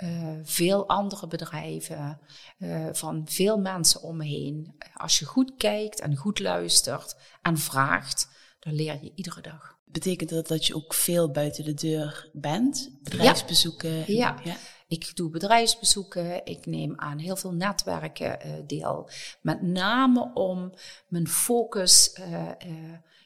uh, 0.02 0.38
veel 0.42 0.88
andere 0.88 1.26
bedrijven, 1.26 2.20
uh, 2.58 2.88
van 2.92 3.22
veel 3.28 3.58
mensen 3.58 4.02
om 4.02 4.16
me 4.16 4.24
heen. 4.24 4.74
Als 4.94 5.18
je 5.18 5.24
goed 5.24 5.52
kijkt 5.56 6.00
en 6.00 6.16
goed 6.16 6.38
luistert 6.38 7.16
en 7.42 7.58
vraagt, 7.58 8.28
dan 8.60 8.72
leer 8.72 8.98
je 9.02 9.12
iedere 9.14 9.40
dag. 9.40 9.78
Betekent 9.84 10.30
dat 10.30 10.48
dat 10.48 10.66
je 10.66 10.74
ook 10.74 10.94
veel 10.94 11.30
buiten 11.30 11.64
de 11.64 11.74
deur 11.74 12.30
bent? 12.32 12.98
Bedrijfsbezoeken? 13.02 13.90
Ja, 13.90 14.04
ja. 14.06 14.36
ja. 14.44 14.56
ik 14.88 15.16
doe 15.16 15.30
bedrijfsbezoeken. 15.30 16.44
Ik 16.46 16.66
neem 16.66 16.92
aan 16.96 17.18
heel 17.18 17.36
veel 17.36 17.52
netwerken 17.52 18.46
uh, 18.46 18.52
deel. 18.66 19.10
Met 19.40 19.62
name 19.62 20.30
om 20.34 20.74
mijn 21.08 21.28
focus 21.28 22.18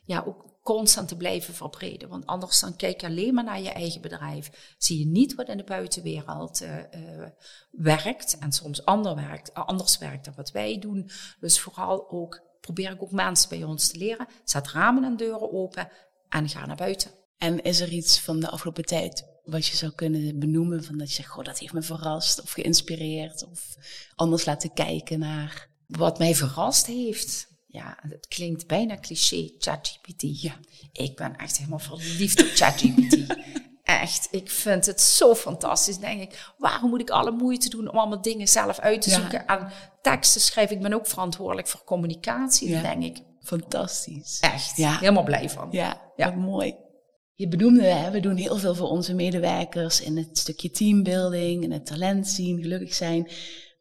ja, 0.04 0.24
ook 0.26 0.53
constant 0.64 1.09
te 1.09 1.16
blijven 1.16 1.54
verbreden. 1.54 2.09
Want 2.09 2.26
anders 2.26 2.61
dan 2.61 2.76
kijk 2.76 3.00
je 3.00 3.06
alleen 3.06 3.35
maar 3.35 3.44
naar 3.44 3.61
je 3.61 3.71
eigen 3.71 4.00
bedrijf. 4.00 4.75
Zie 4.78 4.99
je 4.99 5.06
niet 5.06 5.35
wat 5.35 5.49
in 5.49 5.56
de 5.56 5.64
buitenwereld 5.64 6.62
uh, 6.62 6.76
uh, 6.76 7.26
werkt 7.71 8.38
en 8.38 8.52
soms 8.52 8.85
ander 8.85 9.14
werkt, 9.14 9.54
anders 9.54 9.99
werkt 9.99 10.25
dan 10.25 10.35
wat 10.37 10.50
wij 10.50 10.78
doen. 10.78 11.11
Dus 11.40 11.61
vooral 11.61 12.11
ook 12.11 12.40
probeer 12.61 12.90
ik 12.90 13.02
ook 13.02 13.11
mensen 13.11 13.49
bij 13.49 13.64
ons 13.64 13.88
te 13.88 13.99
leren. 13.99 14.26
Zet 14.44 14.68
ramen 14.68 15.04
en 15.04 15.16
deuren 15.16 15.52
open 15.52 15.88
en 16.28 16.49
ga 16.49 16.66
naar 16.66 16.76
buiten. 16.76 17.11
En 17.38 17.62
is 17.62 17.80
er 17.80 17.88
iets 17.88 18.21
van 18.21 18.40
de 18.40 18.49
afgelopen 18.49 18.85
tijd 18.85 19.33
wat 19.44 19.66
je 19.66 19.76
zou 19.76 19.92
kunnen 19.92 20.38
benoemen 20.38 20.85
van 20.85 20.99
dat 20.99 21.09
je 21.09 21.14
zegt, 21.14 21.28
goh, 21.28 21.44
dat 21.44 21.59
heeft 21.59 21.73
me 21.73 21.83
verrast 21.83 22.42
of 22.42 22.50
geïnspireerd 22.50 23.44
of 23.50 23.76
anders 24.14 24.44
laten 24.44 24.73
kijken 24.73 25.18
naar? 25.18 25.68
Wat 25.87 26.18
mij 26.18 26.35
verrast 26.35 26.87
heeft, 26.87 27.49
ja, 27.74 27.96
het 28.08 28.26
klinkt 28.28 28.66
bijna 28.66 28.98
cliché, 29.00 29.50
ChatGPT. 29.58 30.42
Ja. 30.42 30.54
Ik 30.92 31.16
ben 31.16 31.36
echt 31.36 31.56
helemaal 31.56 31.78
verliefd 31.78 32.42
op 32.42 32.48
ChatGPT. 32.54 33.36
echt, 34.02 34.28
ik 34.30 34.50
vind 34.50 34.86
het 34.86 35.00
zo 35.00 35.34
fantastisch. 35.34 35.98
denk 35.98 36.20
ik, 36.20 36.52
waarom 36.58 36.90
moet 36.90 37.00
ik 37.00 37.10
alle 37.10 37.30
moeite 37.30 37.68
doen 37.68 37.88
om 37.88 37.98
allemaal 37.98 38.22
dingen 38.22 38.48
zelf 38.48 38.78
uit 38.78 39.02
te 39.02 39.10
zoeken? 39.10 39.46
En 39.46 39.68
teksten 40.02 40.40
schrijven, 40.40 40.76
ik 40.76 40.82
ben 40.82 40.92
ook 40.92 41.06
verantwoordelijk 41.06 41.68
voor 41.68 41.84
communicatie, 41.84 42.68
ja. 42.68 42.82
denk 42.82 43.02
ik. 43.02 43.22
Fantastisch. 43.40 44.38
Echt, 44.40 44.76
ja. 44.76 44.98
helemaal 44.98 45.24
blij 45.24 45.50
van. 45.50 45.68
Ja, 45.70 46.12
ja. 46.16 46.30
mooi. 46.30 46.76
Je 47.34 47.48
benoemde, 47.48 47.82
hè, 47.82 48.10
we 48.10 48.20
doen 48.20 48.36
heel 48.36 48.56
veel 48.56 48.74
voor 48.74 48.88
onze 48.88 49.14
medewerkers 49.14 50.00
in 50.00 50.16
het 50.16 50.38
stukje 50.38 50.70
teambuilding, 50.70 51.62
in 51.62 51.72
het 51.72 51.86
talent 51.86 52.28
zien, 52.28 52.62
gelukkig 52.62 52.94
zijn. 52.94 53.30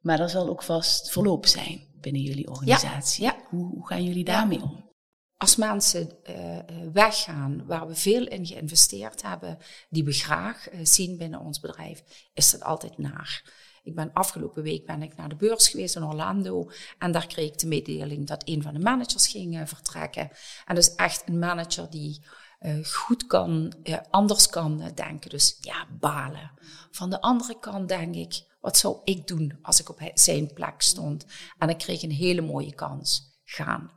Maar 0.02 0.20
er 0.20 0.30
zal 0.30 0.50
ook 0.50 0.64
vast 0.64 1.12
verloop 1.12 1.46
zijn 1.46 1.92
binnen 2.04 2.22
jullie 2.22 2.50
organisatie. 2.50 3.24
Ja, 3.24 3.38
Hoe, 3.50 3.66
hoe, 3.66 3.88
gaan 3.88 4.04
jullie 4.04 4.24
daarmee 4.24 4.62
om? 4.62 4.92
Als 5.38 5.56
mensen 5.56 6.10
uh, 6.30 6.60
weggaan 6.94 7.66
waar 7.66 7.88
we 7.88 7.96
veel 7.96 8.28
in 8.28 8.46
geïnvesteerd 8.46 9.22
hebben, 9.22 9.58
die 9.90 10.04
we 10.04 10.12
graag 10.12 10.74
uh, 10.74 10.80
zien 10.84 11.18
binnen 11.18 11.40
ons 11.40 11.60
bedrijf, 11.60 12.04
is 12.34 12.52
dat 12.52 12.64
altijd 12.64 12.98
naar. 12.98 13.62
Ik 13.84 13.96
ben 13.96 14.14
afgelopen 14.14 14.64
week 14.64 14.86
ben 14.86 15.02
ik 15.02 15.16
naar 15.16 15.30
de 15.30 15.36
beurs 15.36 15.68
geweest 15.68 15.96
in 15.96 16.04
Orlando 16.04 16.70
en 17.00 17.12
daar 17.12 17.28
kreeg 17.28 17.52
ik 17.52 17.60
de 17.60 17.68
mededeling 17.68 18.28
dat 18.28 18.48
een 18.48 18.62
van 18.62 18.74
de 18.74 18.80
managers 18.80 19.28
ging 19.28 19.70
vertrekken. 19.70 20.30
En 20.66 20.78
is 20.78 20.96
echt 20.96 21.24
een 21.26 21.40
manager 21.40 21.90
die 21.90 22.26
uh, 22.64 22.86
goed 22.86 23.28
kan, 23.28 23.74
uh, 23.84 23.98
anders 24.10 24.50
kan 24.50 24.92
denken. 24.96 25.30
Dus 25.30 25.58
ja, 25.62 25.88
balen. 26.00 26.52
Van 26.92 27.10
de 27.10 27.22
andere 27.22 27.60
kant 27.60 27.88
denk 27.88 28.16
ik, 28.16 28.44
wat 28.64 28.78
zou 28.78 28.98
ik 29.04 29.28
doen 29.28 29.58
als 29.62 29.80
ik 29.80 29.90
op 29.90 30.00
zijn 30.14 30.54
plek 30.54 30.82
stond? 30.82 31.26
En 31.58 31.70
ik 31.70 31.78
kreeg 31.78 32.04
een 32.04 32.12
hele 32.12 32.42
mooie 32.42 32.74
kans. 32.74 33.32
Gaan. 33.44 33.92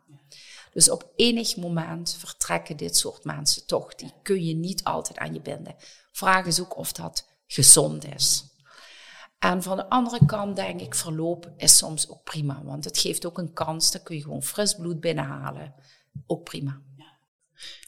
Dus 0.73 0.90
op 0.90 1.12
enig 1.16 1.56
moment 1.56 2.16
vertrekken 2.18 2.76
dit 2.76 2.96
soort 2.96 3.25
mensen 3.25 3.66
toch. 3.66 3.94
Die 3.94 4.12
kun 4.23 4.44
je 4.44 4.54
niet 4.54 4.85
altijd 4.85 5.18
aan 5.18 5.35
je 5.35 5.40
binden. 5.40 5.75
Vraag 6.12 6.46
is 6.46 6.61
ook 6.61 6.76
of 6.76 6.92
dat 6.92 7.28
gezond 7.46 8.14
is. 8.14 8.44
En 9.38 9.62
van 9.62 9.76
de 9.76 9.88
andere 9.88 10.26
kant 10.26 10.56
denk 10.56 10.80
ik, 10.80 10.94
verloop 10.94 11.52
is 11.56 11.76
soms 11.76 12.08
ook 12.08 12.25
prima. 12.25 12.62
Want 12.64 12.85
het 12.85 12.99
geeft 12.99 13.26
ook 13.26 13.38
een 13.38 13.52
kans, 13.52 13.90
dan 13.90 14.02
kun 14.02 14.16
je 14.16 14.23
gewoon 14.23 14.42
fris 14.42 14.75
bloed 14.75 15.00
binnenhalen. 15.00 15.75
Ook 16.26 16.44
prima. 16.44 16.80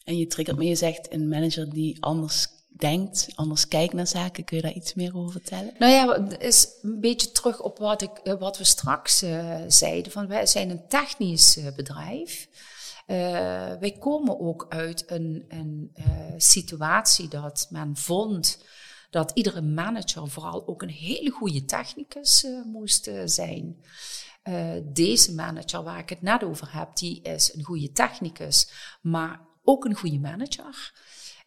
En 0.04 0.16
je 0.16 0.26
triggert 0.26 0.56
me, 0.56 0.64
je 0.64 0.74
zegt 0.74 1.12
een 1.12 1.28
manager 1.28 1.70
die 1.70 2.02
anders 2.02 2.57
denkt, 2.78 3.28
anders 3.34 3.68
kijkt 3.68 3.92
naar 3.92 4.06
zaken. 4.06 4.44
Kun 4.44 4.56
je 4.56 4.62
daar 4.62 4.72
iets 4.72 4.94
meer 4.94 5.16
over 5.16 5.32
vertellen? 5.32 5.74
Nou 5.78 5.92
ja, 5.92 6.38
is 6.38 6.68
een 6.82 7.00
beetje 7.00 7.32
terug 7.32 7.60
op 7.60 7.78
wat, 7.78 8.02
ik, 8.02 8.18
eh, 8.18 8.38
wat 8.38 8.58
we 8.58 8.64
straks 8.64 9.22
uh, 9.22 9.56
zeiden. 9.68 10.12
Van 10.12 10.26
wij 10.26 10.46
zijn 10.46 10.70
een 10.70 10.88
technisch 10.88 11.56
uh, 11.56 11.66
bedrijf. 11.76 12.48
Wij 13.80 13.96
komen 13.98 14.40
ook 14.40 14.66
uit 14.68 15.10
een, 15.10 15.44
een 15.48 15.92
situatie 16.36 17.28
dat 17.28 17.66
men 17.70 17.96
vond 17.96 18.64
dat 19.10 19.30
iedere 19.34 19.60
manager 19.60 20.28
vooral 20.28 20.66
ook 20.66 20.82
een 20.82 20.88
hele 20.88 21.30
goede 21.30 21.64
technicus 21.64 22.46
moest 22.64 23.10
zijn. 23.24 23.84
deze 24.84 25.34
manager 25.34 25.82
waar 25.82 25.98
ik 25.98 26.08
het 26.08 26.22
net 26.22 26.44
over 26.44 26.72
heb, 26.72 26.96
die 26.96 27.22
is 27.22 27.54
een 27.54 27.64
goede 27.64 27.92
technicus, 27.92 28.70
maar 29.02 29.40
ook 29.62 29.84
een 29.84 29.96
goede 29.96 30.18
manager. 30.18 30.92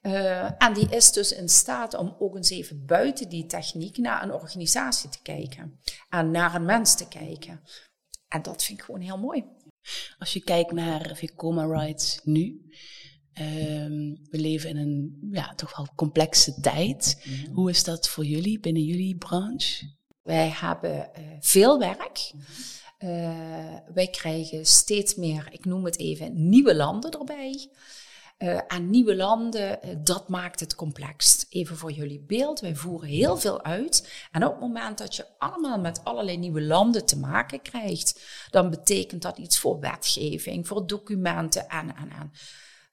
Uh, 0.02 0.64
en 0.64 0.74
die 0.74 0.90
is 0.90 1.12
dus 1.12 1.32
in 1.32 1.50
staat 1.50 1.94
om 1.94 2.16
ook 2.20 2.36
eens 2.36 2.50
even 2.50 2.86
buiten 2.86 3.30
die 3.30 3.46
techniek 3.46 3.98
naar 3.98 4.24
een 4.24 4.34
organisatie 4.34 5.10
te 5.10 5.22
kijken. 5.22 5.80
En 6.10 6.32
naar 6.32 6.56
een 6.56 6.66
mens 6.66 6.96
te 6.96 7.08
kijken. 7.08 7.62
En 8.28 8.42
dat 8.42 8.64
vind 8.64 8.80
ik 8.80 8.86
gewoon 8.86 9.02
heel 9.02 9.18
mooi. 9.18 9.46
Als 10.18 10.34
je 10.34 10.44
kijkt 10.44 10.72
naar 10.72 11.12
Vicoma 11.16 11.66
Rights 11.66 12.20
nu. 12.24 12.70
Um, 13.40 14.20
we 14.30 14.38
leven 14.38 14.70
in 14.70 14.78
een 14.78 15.28
ja, 15.32 15.54
toch 15.56 15.78
wel 15.78 15.88
complexe 15.96 16.60
tijd. 16.62 17.24
Mhm. 17.24 17.54
Hoe 17.54 17.70
is 17.70 17.84
dat 17.84 18.10
voor 18.10 18.26
jullie 18.26 18.60
binnen 18.60 18.84
jullie 18.84 19.18
branche? 19.18 19.96
Wij 20.22 20.50
hebben 20.50 21.10
uh, 21.20 21.26
veel 21.40 21.80
werk. 21.80 22.34
Uh, 23.00 23.78
wij 23.94 24.08
krijgen 24.12 24.66
steeds 24.66 25.16
meer, 25.16 25.48
ik 25.52 25.66
noem 25.66 25.86
het 25.86 25.98
even, 25.98 26.50
nieuwe 26.50 26.76
landen 26.76 27.12
erbij. 27.12 27.70
Uh, 28.44 28.58
aan 28.68 28.90
nieuwe 28.90 29.16
landen, 29.16 29.80
uh, 29.86 29.96
dat 30.04 30.30
maakt 30.30 30.60
het 30.60 30.76
complex. 30.76 31.46
Even 31.50 31.78
voor 31.78 31.92
jullie 31.92 32.24
beeld, 32.28 32.60
wij 32.60 32.76
voeren 32.76 33.10
heel 33.10 33.38
veel 33.38 33.64
uit. 33.64 34.28
En 34.32 34.46
op 34.46 34.52
het 34.52 34.62
moment 34.62 34.98
dat 34.98 35.16
je 35.16 35.26
allemaal 35.38 35.80
met 35.80 36.04
allerlei 36.04 36.38
nieuwe 36.38 36.62
landen 36.62 37.06
te 37.06 37.18
maken 37.18 37.62
krijgt, 37.62 38.22
dan 38.50 38.70
betekent 38.70 39.22
dat 39.22 39.38
iets 39.38 39.60
voor 39.60 39.80
wetgeving, 39.80 40.68
voor 40.68 40.88
documenten 40.88 41.68
en, 41.68 41.96
en, 41.96 42.10
en. 42.10 42.32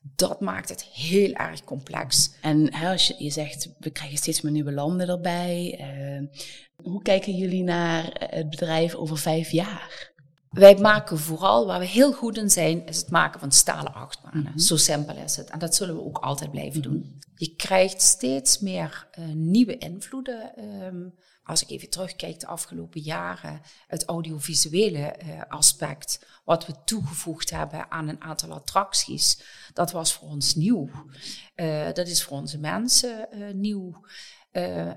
Dat 0.00 0.40
maakt 0.40 0.68
het 0.68 0.84
heel 0.84 1.32
erg 1.32 1.64
complex. 1.64 2.32
En 2.40 2.70
als 2.72 3.06
je, 3.06 3.14
je 3.18 3.30
zegt, 3.30 3.74
we 3.78 3.90
krijgen 3.90 4.18
steeds 4.18 4.40
meer 4.40 4.52
nieuwe 4.52 4.72
landen 4.72 5.08
erbij. 5.08 5.78
Uh, 5.80 6.28
hoe 6.76 7.02
kijken 7.02 7.36
jullie 7.36 7.62
naar 7.62 8.26
het 8.30 8.50
bedrijf 8.50 8.94
over 8.94 9.18
vijf 9.18 9.50
jaar? 9.50 10.16
Wij 10.58 10.76
maken 10.76 11.18
vooral, 11.18 11.66
waar 11.66 11.78
we 11.78 11.86
heel 11.86 12.12
goed 12.12 12.36
in 12.36 12.50
zijn, 12.50 12.86
is 12.86 12.96
het 12.96 13.10
maken 13.10 13.40
van 13.40 13.52
stalen 13.52 13.94
achtbanen. 13.94 14.42
Mhm. 14.42 14.58
Zo 14.58 14.76
simpel 14.76 15.16
is 15.16 15.36
het. 15.36 15.50
En 15.50 15.58
dat 15.58 15.74
zullen 15.74 15.94
we 15.94 16.04
ook 16.04 16.18
altijd 16.18 16.50
blijven 16.50 16.82
doen. 16.82 17.20
Je 17.34 17.54
krijgt 17.56 18.02
steeds 18.02 18.58
meer 18.58 19.08
uh, 19.18 19.24
nieuwe 19.34 19.78
invloeden. 19.78 20.52
Um, 20.84 21.14
als 21.42 21.62
ik 21.62 21.70
even 21.70 21.90
terugkijk 21.90 22.40
de 22.40 22.46
afgelopen 22.46 23.00
jaren, 23.00 23.60
het 23.86 24.04
audiovisuele 24.04 25.14
uh, 25.22 25.42
aspect, 25.48 26.26
wat 26.44 26.66
we 26.66 26.74
toegevoegd 26.84 27.50
hebben 27.50 27.90
aan 27.90 28.08
een 28.08 28.22
aantal 28.22 28.52
attracties, 28.52 29.42
dat 29.72 29.92
was 29.92 30.12
voor 30.12 30.28
ons 30.28 30.54
nieuw. 30.54 30.90
Uh, 31.56 31.86
dat 31.92 32.08
is 32.08 32.22
voor 32.22 32.36
onze 32.36 32.58
mensen 32.58 33.28
nieuw. 33.54 34.04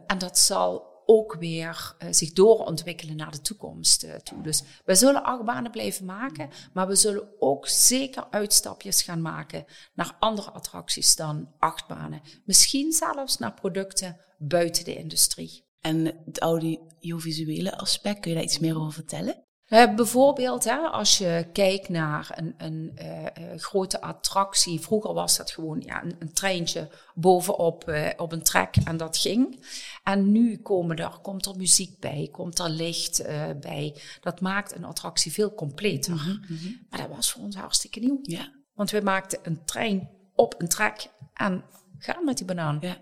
en 0.08 0.18
dat 0.18 0.38
zal 0.38 0.91
ook 1.12 1.36
weer 1.36 1.96
uh, 2.00 2.08
zich 2.12 2.32
doorontwikkelen 2.32 3.16
naar 3.16 3.32
de 3.32 3.42
toekomst 3.42 4.04
uh, 4.04 4.16
toe. 4.16 4.42
Dus 4.42 4.64
we 4.86 4.96
zullen 4.96 5.24
achtbanen 5.24 5.72
blijven 5.72 6.06
maken, 6.06 6.50
maar 6.74 6.88
we 6.88 6.96
zullen 6.96 7.28
ook 7.40 7.68
zeker 7.68 8.28
uitstapjes 8.30 9.02
gaan 9.02 9.22
maken 9.22 9.66
naar 9.94 10.16
andere 10.20 10.52
attracties 10.52 11.16
dan 11.16 11.52
achtbanen. 11.60 12.22
Misschien 12.46 12.92
zelfs 12.92 13.38
naar 13.38 13.54
producten 13.54 14.20
buiten 14.38 14.84
de 14.84 14.96
industrie. 14.96 15.66
En 15.80 16.06
het 16.26 16.40
audiovisuele 16.40 17.78
aspect, 17.78 18.20
kun 18.20 18.30
je 18.32 18.36
daar 18.36 18.46
iets 18.46 18.60
meer 18.60 18.78
over 18.78 18.94
vertellen? 18.94 19.44
Uh, 19.72 19.96
bijvoorbeeld, 19.96 20.64
hè, 20.64 20.78
als 20.78 21.18
je 21.18 21.48
kijkt 21.54 21.90
naar 21.90 22.32
een, 22.36 22.54
een 22.58 22.98
uh, 23.02 23.26
grote 23.56 24.02
attractie. 24.02 24.80
Vroeger 24.80 25.14
was 25.14 25.38
dat 25.38 25.52
gewoon 25.52 25.82
ja, 25.86 26.04
een, 26.04 26.16
een 26.20 26.34
treintje 26.34 26.90
bovenop 27.16 27.90
uh, 27.90 28.10
op 28.18 28.32
een 28.32 28.44
trek 28.44 28.76
en 28.84 28.98
dat 28.98 29.18
ging. 29.18 29.66
En 30.04 30.32
nu 30.32 30.58
komen 30.58 30.98
er, 30.98 31.20
komt 31.22 31.46
er 31.46 31.56
muziek 31.58 32.00
bij, 32.00 32.30
komt 32.32 32.60
er 32.60 32.70
licht 32.70 33.24
bij. 33.60 34.02
Dat 34.22 34.42
maakt 34.42 34.76
een 34.76 34.86
attractie 34.86 35.32
veel 35.32 35.54
completer. 35.54 36.14
Mm 36.14 36.20
-hmm. 36.20 36.86
Maar 36.90 37.00
dat 37.00 37.16
was 37.16 37.32
voor 37.32 37.42
ons 37.42 37.56
hartstikke 37.56 38.00
nieuw. 38.00 38.20
Ja. 38.22 38.52
Want 38.74 38.92
we 38.92 39.02
maakten 39.02 39.40
een 39.44 39.66
trein 39.66 40.10
op 40.36 40.56
een 40.58 40.70
trek 40.70 41.10
en 41.34 41.64
gaan 42.04 42.26
met 42.26 42.38
die 42.38 42.46
banaan. 42.46 42.78
Ja. 42.82 42.98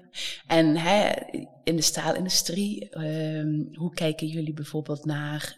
En 0.47 0.75
hè, 0.75 1.11
in 1.63 1.75
de 1.75 1.81
staalindustrie, 1.81 2.89
uh, 2.91 3.77
hoe 3.77 3.93
kijken 3.93 4.27
jullie 4.27 4.53
bijvoorbeeld 4.53 5.05
naar 5.05 5.57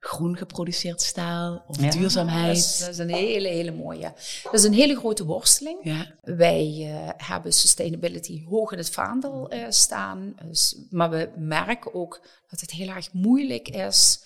groen 0.00 0.36
geproduceerd 0.36 1.00
staal 1.00 1.64
of 1.66 1.76
duurzaamheid. 1.76 2.46
Dat 2.46 2.56
is, 2.56 2.78
dat 2.78 2.88
is, 2.88 2.98
een 2.98 3.14
hele, 3.14 3.48
hele 3.48 3.72
mooie. 3.72 4.12
Dat 4.42 4.54
is 4.54 4.64
een 4.64 4.72
hele 4.72 4.96
grote 4.96 5.24
worsteling. 5.24 5.78
Ja. 5.82 6.14
Wij 6.22 6.76
uh, 6.78 7.08
hebben 7.16 7.52
sustainability 7.52 8.44
hoog 8.44 8.72
in 8.72 8.78
het 8.78 8.90
vaandel 8.90 9.54
uh, 9.54 9.66
staan. 9.68 10.34
Dus, 10.44 10.76
maar 10.90 11.10
we 11.10 11.30
merken 11.36 11.94
ook 11.94 12.26
dat 12.48 12.60
het 12.60 12.70
heel 12.70 12.88
erg 12.88 13.12
moeilijk 13.12 13.68
is 13.68 14.24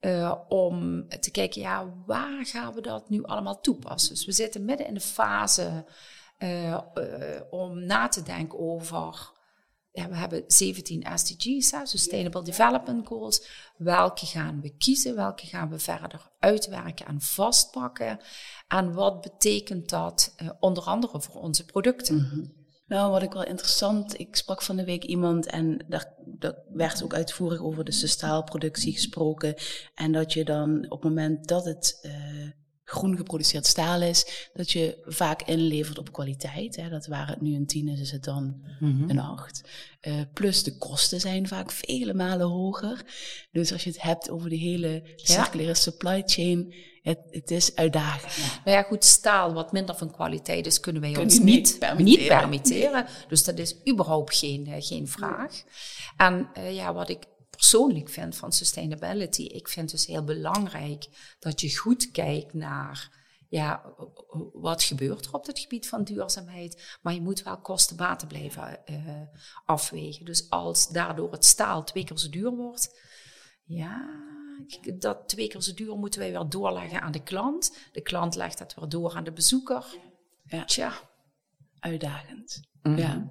uh, 0.00 0.34
om 0.48 1.04
te 1.20 1.30
kijken, 1.30 1.60
ja, 1.60 1.92
waar 2.06 2.46
gaan 2.46 2.74
we 2.74 2.80
dat 2.80 3.08
nu 3.08 3.22
allemaal 3.22 3.60
toepassen? 3.60 4.14
Dus 4.14 4.26
we 4.26 4.32
zitten 4.32 4.64
midden 4.64 4.86
in 4.86 4.94
de 4.94 5.00
fase 5.00 5.84
om 7.50 7.84
na 7.86 8.08
te 8.08 8.22
denken 8.22 8.58
over 8.58 9.32
ja, 9.92 10.08
we 10.08 10.16
hebben 10.16 10.44
17 10.46 11.06
SDG's, 11.14 11.72
Sustainable 11.84 12.42
Development 12.42 13.06
Goals. 13.06 13.46
Welke 13.76 14.26
gaan 14.26 14.60
we 14.60 14.76
kiezen? 14.76 15.14
Welke 15.14 15.46
gaan 15.46 15.70
we 15.70 15.78
verder 15.78 16.30
uitwerken 16.38 17.06
en 17.06 17.20
vastpakken? 17.20 18.20
En 18.68 18.92
wat 18.92 19.20
betekent 19.20 19.88
dat 19.88 20.34
uh, 20.42 20.50
onder 20.60 20.82
andere 20.82 21.20
voor 21.20 21.40
onze 21.40 21.64
producten? 21.64 22.14
Mm 22.14 22.28
-hmm. 22.30 22.58
Nou, 22.86 23.10
wat 23.10 23.22
ik 23.22 23.32
wel 23.32 23.44
interessant, 23.44 24.18
ik 24.18 24.36
sprak 24.36 24.62
van 24.62 24.76
de 24.76 24.84
week 24.84 25.04
iemand 25.04 25.46
en 25.46 25.84
daar, 25.88 26.14
daar 26.26 26.54
werd 26.72 27.02
ook 27.02 27.14
uitvoerig 27.14 27.60
over 27.60 27.84
de 27.84 27.92
staalproductie 27.92 28.92
gesproken. 28.92 29.54
En 29.94 30.12
dat 30.12 30.32
je 30.32 30.44
dan 30.44 30.84
op 30.88 31.02
het 31.02 31.10
moment 31.10 31.48
dat 31.48 31.64
het 31.64 31.98
uh, 32.02 32.50
groen 32.90 33.16
geproduceerd 33.16 33.66
staal 33.66 34.02
is, 34.02 34.48
dat 34.52 34.70
je 34.70 35.02
vaak 35.04 35.42
inlevert 35.42 35.98
op 35.98 36.12
kwaliteit. 36.12 36.76
Hè. 36.76 36.88
Dat 36.88 37.06
waar 37.06 37.28
het 37.28 37.40
nu 37.40 37.54
een 37.54 37.66
tien 37.66 37.88
is, 37.88 38.00
is 38.00 38.10
het 38.10 38.24
dan 38.24 38.62
een 38.80 39.18
acht. 39.18 39.60
Uh, 40.02 40.14
plus 40.32 40.62
de 40.62 40.76
kosten 40.78 41.20
zijn 41.20 41.48
vaak 41.48 41.70
vele 41.70 42.14
malen 42.14 42.46
hoger. 42.46 43.04
Dus 43.52 43.72
als 43.72 43.84
je 43.84 43.90
het 43.90 44.02
hebt 44.02 44.30
over 44.30 44.50
de 44.50 44.56
hele 44.56 45.02
circulaire 45.16 45.74
supply 45.74 46.22
chain, 46.26 46.74
het, 47.02 47.18
het 47.30 47.50
is 47.50 47.74
uitdagend. 47.74 48.60
Maar 48.64 48.74
ja, 48.74 48.82
goed, 48.82 49.04
staal 49.04 49.52
wat 49.52 49.72
minder 49.72 49.96
van 49.96 50.12
kwaliteit 50.12 50.66
is, 50.66 50.80
kunnen 50.80 51.02
wij 51.02 51.16
ons 51.16 51.38
niet, 51.38 51.78
niet 51.96 52.26
permitteren. 52.26 53.06
Dus 53.28 53.44
dat 53.44 53.58
is 53.58 53.76
überhaupt 53.88 54.36
geen, 54.36 54.68
uh, 54.68 54.74
geen 54.78 55.08
vraag. 55.08 55.62
En 56.16 56.48
uh, 56.58 56.74
ja, 56.74 56.92
wat 56.94 57.08
ik 57.08 57.24
persoonlijk 57.60 58.08
vind 58.08 58.36
van 58.36 58.52
sustainability. 58.52 59.42
Ik 59.42 59.68
vind 59.68 59.90
dus 59.90 60.06
heel 60.06 60.24
belangrijk 60.24 61.06
dat 61.38 61.60
je 61.60 61.76
goed 61.76 62.10
kijkt 62.10 62.54
naar 62.54 63.18
ja, 63.48 63.94
wat 64.52 64.82
gebeurt 64.82 65.26
er 65.26 65.34
op 65.34 65.46
het 65.46 65.58
gebied 65.58 65.88
van 65.88 66.04
duurzaamheid. 66.04 66.98
Maar 67.02 67.14
je 67.14 67.20
moet 67.20 67.42
wel 67.42 67.60
kosten-baten 67.60 68.28
blijven 68.28 68.80
uh, 68.90 69.22
afwegen. 69.64 70.24
Dus 70.24 70.50
als 70.50 70.88
daardoor 70.88 71.32
het 71.32 71.44
staal 71.44 71.84
twee 71.84 72.04
keer 72.04 72.18
zo 72.18 72.28
duur 72.28 72.50
wordt, 72.50 73.00
ja, 73.64 74.20
dat 74.98 75.28
twee 75.28 75.48
keer 75.48 75.62
zo 75.62 75.74
duur 75.74 75.96
moeten 75.96 76.20
wij 76.20 76.30
weer 76.30 76.48
doorleggen 76.48 77.00
aan 77.00 77.12
de 77.12 77.22
klant. 77.22 77.76
De 77.92 78.02
klant 78.02 78.34
legt 78.34 78.58
dat 78.58 78.74
weer 78.74 78.88
door 78.88 79.14
aan 79.14 79.24
de 79.24 79.32
bezoeker. 79.32 79.84
Ja. 80.44 80.64
Tja. 80.64 80.92
Uitdagend. 81.78 82.60
Mm 82.82 82.92
-hmm. 82.92 83.00
Ja. 83.00 83.28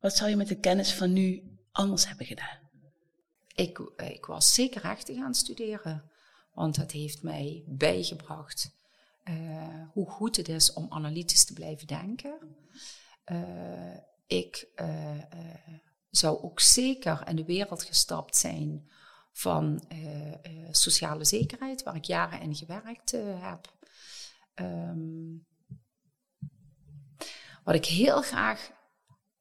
Wat 0.00 0.16
zou 0.16 0.30
je 0.30 0.36
met 0.36 0.48
de 0.48 0.60
kennis 0.60 0.94
van 0.94 1.12
nu 1.12 1.42
anders 1.72 2.08
hebben 2.08 2.26
gedaan? 2.26 2.65
Ik, 3.56 3.78
ik 3.96 4.26
was 4.26 4.54
zeker 4.54 4.80
rechten 4.80 5.16
gaan 5.16 5.34
studeren, 5.34 6.10
want 6.52 6.74
dat 6.74 6.90
heeft 6.90 7.22
mij 7.22 7.64
bijgebracht 7.66 8.74
uh, 9.24 9.82
hoe 9.92 10.10
goed 10.10 10.36
het 10.36 10.48
is 10.48 10.72
om 10.72 10.86
analytisch 10.88 11.44
te 11.44 11.52
blijven 11.52 11.86
denken. 11.86 12.38
Uh, 13.32 13.96
ik 14.26 14.68
zou 16.10 16.42
ook 16.42 16.60
zeker 16.60 17.28
in 17.28 17.36
de 17.36 17.44
wereld 17.44 17.82
gestapt 17.82 18.36
zijn 18.36 18.90
van 19.32 19.88
sociale 20.70 21.24
zekerheid, 21.24 21.82
waar 21.82 21.96
ik 21.96 22.04
jaren 22.04 22.40
in 22.40 22.54
gewerkt 22.54 23.10
heb. 23.20 23.74
Um, 24.54 25.46
wat 27.64 27.74
ik 27.74 27.84
heel 27.84 28.22
graag 28.22 28.70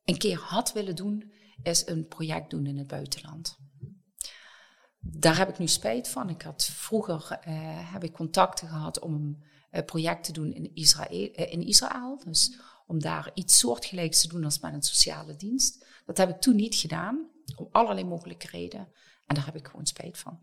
een 0.04 0.18
keer 0.18 0.38
had 0.38 0.74
willen 0.74 0.96
doen, 0.96 1.32
is 1.64 1.88
een 1.88 2.08
project 2.08 2.50
doen 2.50 2.66
in 2.66 2.78
het 2.78 2.88
buitenland 2.88 3.65
daar 5.12 5.38
heb 5.38 5.50
ik 5.50 5.58
nu 5.58 5.68
spijt 5.68 6.08
van. 6.08 6.30
Ik 6.30 6.42
had 6.42 6.66
vroeger 6.66 7.40
uh, 7.48 7.94
heb 7.94 8.04
ik 8.04 8.12
contacten 8.12 8.68
gehad 8.68 9.00
om 9.00 9.14
een 9.14 9.44
uh, 9.72 9.86
project 9.86 10.24
te 10.24 10.32
doen 10.32 10.54
in 10.54 10.72
Israël, 10.74 11.30
uh, 11.36 11.52
in 11.52 11.68
Israël. 11.68 12.22
Dus 12.26 12.60
om 12.88 13.00
daar 13.00 13.32
iets 13.34 13.60
soortgelijks 13.60 14.22
te 14.22 14.28
doen 14.28 14.44
als 14.44 14.60
met 14.60 14.74
een 14.74 14.82
sociale 14.82 15.36
dienst. 15.36 15.86
Dat 16.06 16.18
heb 16.18 16.30
ik 16.30 16.42
toen 16.42 16.56
niet 16.56 16.76
gedaan, 16.76 17.30
om 17.56 17.68
allerlei 17.72 18.08
mogelijke 18.08 18.48
redenen. 18.48 18.88
En 19.26 19.36
daar 19.36 19.46
heb 19.46 19.56
ik 19.56 19.68
gewoon 19.68 19.86
spijt 19.86 20.18
van. 20.18 20.40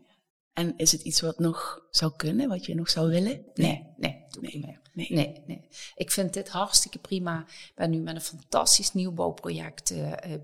En 0.52 0.76
is 0.76 0.92
het 0.92 1.02
iets 1.02 1.20
wat 1.20 1.38
nog 1.38 1.86
zou 1.90 2.12
kunnen, 2.16 2.48
wat 2.48 2.66
je 2.66 2.74
nog 2.74 2.90
zou 2.90 3.08
willen? 3.08 3.44
Nee, 3.54 3.94
nee, 3.96 4.24
doe 4.28 4.42
nee, 4.42 4.52
niet 4.54 4.66
meer. 4.66 4.80
Nee. 4.92 5.06
nee. 5.10 5.42
Nee, 5.46 5.68
Ik 5.94 6.10
vind 6.10 6.32
dit 6.32 6.48
hartstikke 6.48 6.98
prima. 6.98 7.40
Ik 7.48 7.72
ben 7.74 7.90
nu 7.90 7.98
met 7.98 8.14
een 8.14 8.20
fantastisch 8.20 8.92
nieuwbouwproject 8.92 9.94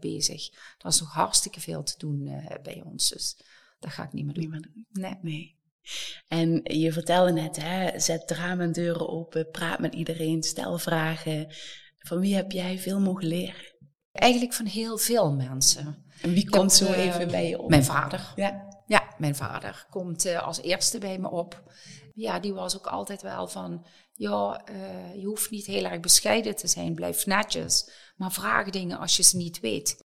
bezig. 0.00 0.48
Er 0.78 0.86
is 0.86 1.00
nog 1.00 1.12
hartstikke 1.12 1.60
veel 1.60 1.82
te 1.82 1.94
doen 1.98 2.30
bij 2.62 2.82
ons. 2.86 3.08
Dus 3.08 3.36
dat 3.78 3.90
ga 3.90 4.02
ik 4.02 4.12
niet 4.12 4.24
meer 4.24 4.34
doen. 4.34 4.42
Niet 4.42 4.52
meer 4.52 4.62
doen. 4.62 4.86
Nee. 4.90 5.18
nee. 5.22 5.56
En 6.28 6.60
je 6.62 6.92
vertelde 6.92 7.32
net, 7.32 7.62
hè, 7.62 8.00
zet 8.00 8.30
ramen 8.30 8.66
en 8.66 8.72
deuren 8.72 9.08
open, 9.08 9.50
praat 9.50 9.78
met 9.78 9.94
iedereen, 9.94 10.42
stel 10.42 10.78
vragen. 10.78 11.46
Van 11.98 12.20
wie 12.20 12.34
heb 12.34 12.52
jij 12.52 12.78
veel 12.78 13.00
mogen 13.00 13.26
leren? 13.26 13.76
Eigenlijk 14.12 14.52
van 14.52 14.66
heel 14.66 14.98
veel 14.98 15.32
mensen. 15.32 16.04
En 16.22 16.32
wie 16.32 16.50
komt 16.50 16.72
zo 16.72 16.84
uh, 16.84 16.98
even 16.98 17.28
bij 17.28 17.48
je 17.48 17.58
op? 17.58 17.68
Mijn 17.68 17.84
vader. 17.84 18.32
Ja. 18.36 18.66
Ja, 18.86 19.14
mijn 19.18 19.36
vader 19.36 19.86
komt 19.90 20.26
uh, 20.26 20.42
als 20.42 20.62
eerste 20.62 20.98
bij 20.98 21.18
me 21.18 21.30
op. 21.30 21.62
Ja, 22.14 22.40
die 22.40 22.54
was 22.54 22.76
ook 22.76 22.86
altijd 22.86 23.22
wel 23.22 23.48
van, 23.48 23.86
ja, 24.12 24.62
uh, 24.70 25.14
je 25.14 25.26
hoeft 25.26 25.50
niet 25.50 25.66
heel 25.66 25.84
erg 25.84 26.00
bescheiden 26.00 26.56
te 26.56 26.66
zijn, 26.66 26.94
blijf 26.94 27.26
netjes. 27.26 27.90
Maar 28.16 28.32
vraag 28.32 28.70
dingen 28.70 28.98
als 28.98 29.16
je 29.16 29.22
ze 29.22 29.36
niet 29.36 29.60
weet. 29.60 30.04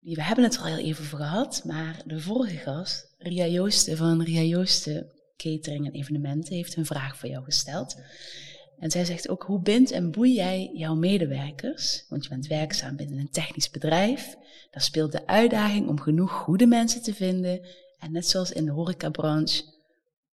We 0.00 0.22
hebben 0.22 0.44
het 0.44 0.54
er 0.54 0.60
al 0.60 0.66
heel 0.66 0.84
even 0.84 1.04
over 1.04 1.18
gehad, 1.18 1.62
maar 1.64 2.02
de 2.04 2.20
vorige 2.20 2.56
gast, 2.56 3.05
Ria 3.26 3.46
Joosten 3.46 3.96
van 3.96 4.22
Ria 4.22 4.40
Joosten 4.40 5.12
Catering 5.36 5.86
en 5.86 5.92
Evenementen, 5.92 6.54
heeft 6.54 6.76
een 6.76 6.86
vraag 6.86 7.16
voor 7.16 7.28
jou 7.28 7.44
gesteld. 7.44 7.96
En 8.78 8.90
zij 8.90 9.04
zegt 9.04 9.28
ook, 9.28 9.42
hoe 9.42 9.60
bindt 9.60 9.90
en 9.90 10.10
boei 10.10 10.34
jij 10.34 10.70
jouw 10.74 10.94
medewerkers? 10.94 12.04
Want 12.08 12.22
je 12.22 12.28
bent 12.28 12.46
werkzaam 12.46 12.96
binnen 12.96 13.18
een 13.18 13.30
technisch 13.30 13.70
bedrijf. 13.70 14.36
Daar 14.70 14.82
speelt 14.82 15.12
de 15.12 15.26
uitdaging 15.26 15.88
om 15.88 16.00
genoeg 16.00 16.32
goede 16.32 16.66
mensen 16.66 17.02
te 17.02 17.14
vinden. 17.14 17.66
En 17.98 18.12
net 18.12 18.28
zoals 18.28 18.52
in 18.52 18.64
de 18.64 18.70
horecabranche, 18.70 19.62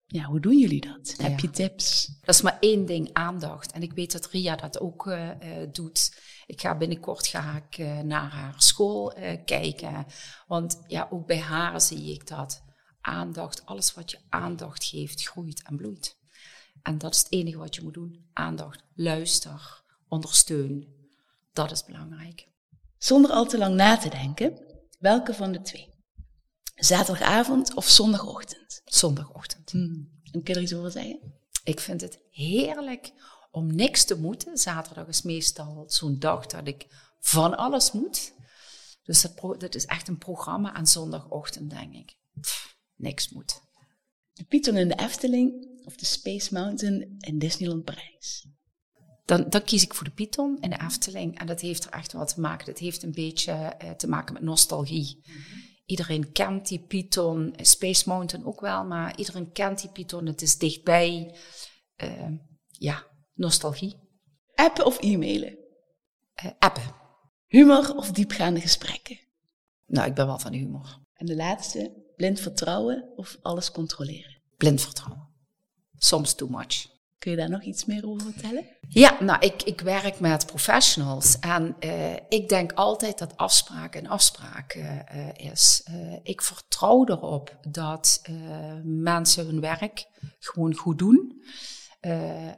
ja, 0.07 0.25
hoe 0.25 0.41
doen 0.41 0.59
jullie 0.59 0.81
dat? 0.81 1.15
Heb 1.23 1.41
je 1.41 1.51
tips? 1.51 2.07
Dat 2.21 2.35
is 2.35 2.43
maar 2.43 2.57
één 2.61 2.87
ding, 2.87 3.11
aandacht. 3.13 3.73
En 3.73 3.83
ik 3.83 3.93
weet 3.93 4.13
dat 4.13 4.31
Ria 4.31 4.57
dat 4.57 4.81
ook 4.81 5.07
uh, 5.07 5.29
uh, 5.29 5.67
doet. 5.73 6.21
Ik 6.47 6.61
ga 6.61 6.77
binnenkort 6.77 7.27
ga 7.27 7.63
ik, 7.69 7.79
uh, 7.79 8.01
naar 8.01 8.31
haar 8.31 8.55
school 8.57 9.15
kijken. 9.45 10.07
Want 10.47 10.83
ja, 10.87 11.09
ook 11.11 11.27
bij 11.27 11.41
haar 11.41 11.81
zie 11.81 12.13
ik 12.13 12.29
dat 12.29 12.63
aandacht, 13.03 13.67
alles 13.67 13.95
wat 13.95 14.11
je 14.11 14.19
aandacht 14.29 14.85
geeft, 14.85 15.23
groeit 15.23 15.63
en 15.63 15.77
bloeit. 15.77 16.17
En 16.83 16.99
dat 16.99 17.15
is 17.15 17.19
het 17.19 17.33
enige 17.33 17.59
wat 17.59 17.75
je 17.75 17.83
moet 17.83 17.95
doen. 17.95 18.31
Aandacht, 18.33 18.85
luister, 18.95 19.83
ondersteun. 20.09 20.89
Dat 21.53 21.71
is 21.71 21.85
belangrijk. 21.85 22.49
Zonder 22.99 23.31
al 23.31 23.47
te 23.47 23.59
lang 23.59 23.75
na 23.75 23.97
te 23.97 24.09
denken, 24.09 24.59
welke 24.99 25.35
van 25.35 25.53
de 25.53 25.61
twee? 25.61 25.89
Zaterdagavond 26.75 27.75
of 27.75 27.89
zondagochtend? 27.89 28.83
Zondagochtend. 28.85 29.71
Hmm. 29.71 30.21
En 30.31 30.43
kun 30.43 30.55
je 30.55 30.55
er 30.55 30.63
iets 30.63 30.75
over 30.75 30.91
zeggen? 30.91 31.21
Ik 31.65 31.81
vind 31.81 32.01
het 32.01 32.19
heerlijk 32.31 33.13
om 33.51 33.75
niks 33.75 34.05
te 34.05 34.19
moeten. 34.19 34.59
Zaterdag 34.59 35.07
is 35.07 35.23
meestal 35.23 35.85
zo'n 35.87 36.19
dag 36.19 36.47
dat 36.47 36.67
ik 36.67 36.87
van 37.21 37.57
alles 37.57 37.93
moet. 37.93 38.33
Dus 39.03 39.23
dat, 39.23 39.61
dat 39.61 39.75
is 39.75 39.87
echt 39.87 40.09
een 40.09 40.19
programma 40.19 40.73
aan 40.73 40.87
zondagochtend, 40.87 41.71
denk 41.71 41.95
ik. 41.95 42.17
Niks 43.03 43.29
moet. 43.29 43.61
De 44.33 44.45
Python 44.45 44.77
in 44.77 44.89
de 44.89 44.99
Efteling 44.99 45.81
of 45.85 45.97
de 45.97 46.05
Space 46.05 46.55
Mountain 46.55 47.17
in 47.21 47.39
Disneyland 47.39 47.85
Parijs? 47.85 48.47
Dan, 49.25 49.49
dan, 49.49 49.63
kies 49.63 49.83
ik 49.83 49.95
voor 49.95 50.05
de 50.05 50.13
Python 50.13 50.59
in 50.61 50.71
de 50.71 50.81
Efteling. 50.81 51.39
En 51.39 51.47
dat 51.47 51.61
heeft 51.61 51.85
er 51.85 51.93
echt 51.93 52.13
wat 52.13 52.35
te 52.35 52.41
maken. 52.41 52.67
Dat 52.67 52.79
heeft 52.79 53.03
een 53.03 53.13
beetje 53.13 53.77
uh, 53.83 53.91
te 53.91 54.09
maken 54.09 54.33
met 54.33 54.43
nostalgie. 54.43 55.17
Mm 55.17 55.35
-hmm. 55.35 55.63
Iedereen 55.85 56.33
kent 56.33 56.69
die 56.69 56.79
Python, 56.79 57.55
Space 57.57 58.09
Mountain 58.09 58.47
ook 58.47 58.61
wel, 58.61 58.85
maar 58.85 59.17
iedereen 59.17 59.53
kent 59.53 59.81
die 59.81 59.91
Python. 59.91 60.27
Het 60.27 60.43
is 60.43 60.59
dichtbij. 60.59 61.39
Uh, 62.05 62.29
ja, 62.69 63.07
nostalgie. 63.35 63.95
Appen 64.55 64.87
of 64.87 65.01
e-mailen? 65.01 65.59
Uh, 66.45 66.51
appen. 66.59 66.95
Humor 67.47 67.97
of 67.97 68.11
diepgaande 68.11 68.61
gesprekken? 68.61 69.19
Nou, 69.87 70.09
ik 70.09 70.15
ben 70.15 70.27
wel 70.27 70.39
van 70.39 70.53
humor. 70.53 71.01
En 71.15 71.27
de 71.27 71.37
laatste, 71.37 72.02
blind 72.23 72.41
vertrouwen 72.41 73.05
of 73.17 73.39
alles 73.43 73.71
controleren? 73.71 74.41
Blind 74.57 74.81
vertrouwen. 74.81 75.29
Soms 75.99 76.35
too 76.35 76.49
much. 76.49 76.87
Kun 77.19 77.31
je 77.31 77.37
daar 77.37 77.51
nog 77.51 77.63
iets 77.63 77.85
meer 77.85 78.07
over 78.09 78.33
vertellen? 78.33 78.65
Ja, 78.89 79.23
nou, 79.23 79.41
ik, 79.41 79.63
ik 79.63 79.81
werk 79.81 80.21
met 80.21 80.47
professionals 80.47 81.39
en 81.39 81.77
uh, 81.81 82.13
ik 82.29 82.49
denk 82.49 82.73
altijd 82.73 83.19
dat 83.19 83.37
afspraak 83.37 83.95
een 83.95 84.09
afspraak 84.09 84.75
uh, 84.75 85.51
is. 85.53 85.87
Uh, 85.91 86.17
ik 86.23 86.43
vertrouw 86.43 87.07
erop 87.07 87.57
dat 87.69 88.23
mensen 88.83 89.47
hun 89.47 89.61
werk 89.61 90.07
gewoon 90.39 90.75
goed 90.75 90.99
doen. 90.99 91.43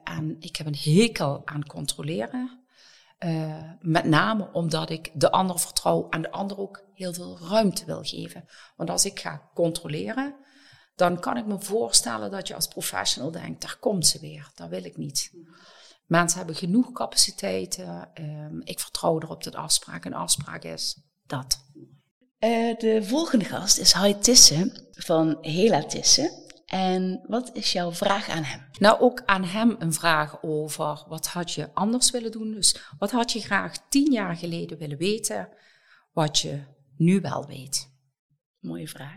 en 0.05 0.37
ik 0.39 0.57
heb 0.57 0.67
een 0.67 0.79
hekel 0.81 1.43
aan 1.45 1.67
controleren. 1.67 2.64
Met 3.81 4.05
name 4.05 4.49
omdat 4.53 4.91
ik 4.91 5.11
de 5.15 5.31
ander 5.31 5.59
vertrouw 5.59 6.09
en 6.09 6.23
de 6.23 6.31
ander 6.31 6.59
ook 6.59 6.85
heel 6.95 7.13
veel 7.13 7.39
ruimte 7.39 7.85
wil 7.85 8.03
geven. 8.03 8.45
Want 8.77 8.91
als 8.91 9.05
ik 9.05 9.21
ga 9.21 9.51
controleren, 9.55 10.35
dan 10.95 11.21
kan 11.21 11.37
ik 11.37 11.47
me 11.47 11.61
voorstellen 11.61 12.31
dat 12.31 12.49
je 12.49 12.55
als 12.55 12.69
professional 12.69 13.31
denkt, 13.31 13.63
daar 13.63 13.77
komt 13.81 14.07
ze 14.07 14.21
weer, 14.21 14.51
dat 14.55 14.69
wil 14.69 14.85
ik 14.85 14.97
niet. 14.97 15.33
Mensen 16.07 16.39
hebben 16.39 16.57
genoeg 16.57 16.93
capaciteiten. 16.93 18.11
Um, 18.21 18.61
ik 18.65 18.81
vertrouw 18.81 19.21
erop 19.21 19.45
dat 19.45 19.55
afspraak 19.55 20.05
een 20.05 20.15
afspraak 20.15 20.63
is. 20.63 21.01
Dat. 21.27 21.65
Uh, 22.39 22.77
de 22.79 23.01
volgende 23.03 23.45
gast 23.45 23.79
is 23.79 23.93
Hai 23.93 24.19
Tissen 24.19 24.89
van 24.93 25.39
Hela 25.41 25.85
Tissen. 25.85 26.44
En 26.75 27.25
wat 27.27 27.51
is 27.53 27.73
jouw 27.73 27.93
vraag 27.93 28.29
aan 28.29 28.43
hem? 28.43 28.69
Nou, 28.79 29.01
ook 29.01 29.23
aan 29.27 29.45
hem 29.45 29.77
een 29.79 29.93
vraag 29.93 30.43
over 30.43 31.05
wat 31.09 31.27
had 31.27 31.53
je 31.53 31.75
anders 31.75 32.11
willen 32.11 32.31
doen. 32.31 32.53
Dus 32.53 32.77
wat 32.99 33.11
had 33.11 33.33
je 33.33 33.41
graag 33.41 33.89
tien 33.89 34.13
jaar 34.13 34.37
geleden 34.37 34.79
willen 34.79 34.99
weten, 34.99 35.49
wat 36.13 36.39
je 36.39 36.63
nu 36.97 37.21
wel 37.21 37.47
weet? 37.47 37.91
Mooie 38.61 38.89
vraag. 38.89 39.17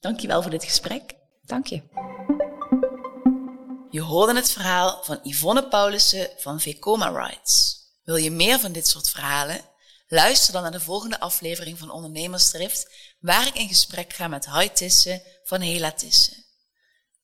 Dankjewel 0.00 0.42
voor 0.42 0.50
dit 0.50 0.64
gesprek. 0.64 1.14
Dank 1.42 1.66
je. 1.66 1.82
Je 3.90 4.00
hoorde 4.00 4.34
het 4.34 4.50
verhaal 4.50 5.02
van 5.02 5.20
Yvonne 5.22 5.68
Paulussen 5.68 6.30
van 6.36 6.60
Vekoma 6.60 7.08
Rights. 7.08 7.82
Wil 8.04 8.16
je 8.16 8.30
meer 8.30 8.58
van 8.58 8.72
dit 8.72 8.86
soort 8.86 9.08
verhalen? 9.08 9.60
Luister 10.06 10.52
dan 10.52 10.62
naar 10.62 10.72
de 10.72 10.80
volgende 10.80 11.20
aflevering 11.20 11.78
van 11.78 11.90
Ondernemersdrift, 11.90 13.14
waar 13.20 13.46
ik 13.46 13.54
in 13.54 13.68
gesprek 13.68 14.12
ga 14.12 14.28
met 14.28 14.46
Hai 14.46 14.72
Tissen 14.72 15.22
van 15.42 15.60
Hela 15.60 15.92
Tissen. 15.92 16.43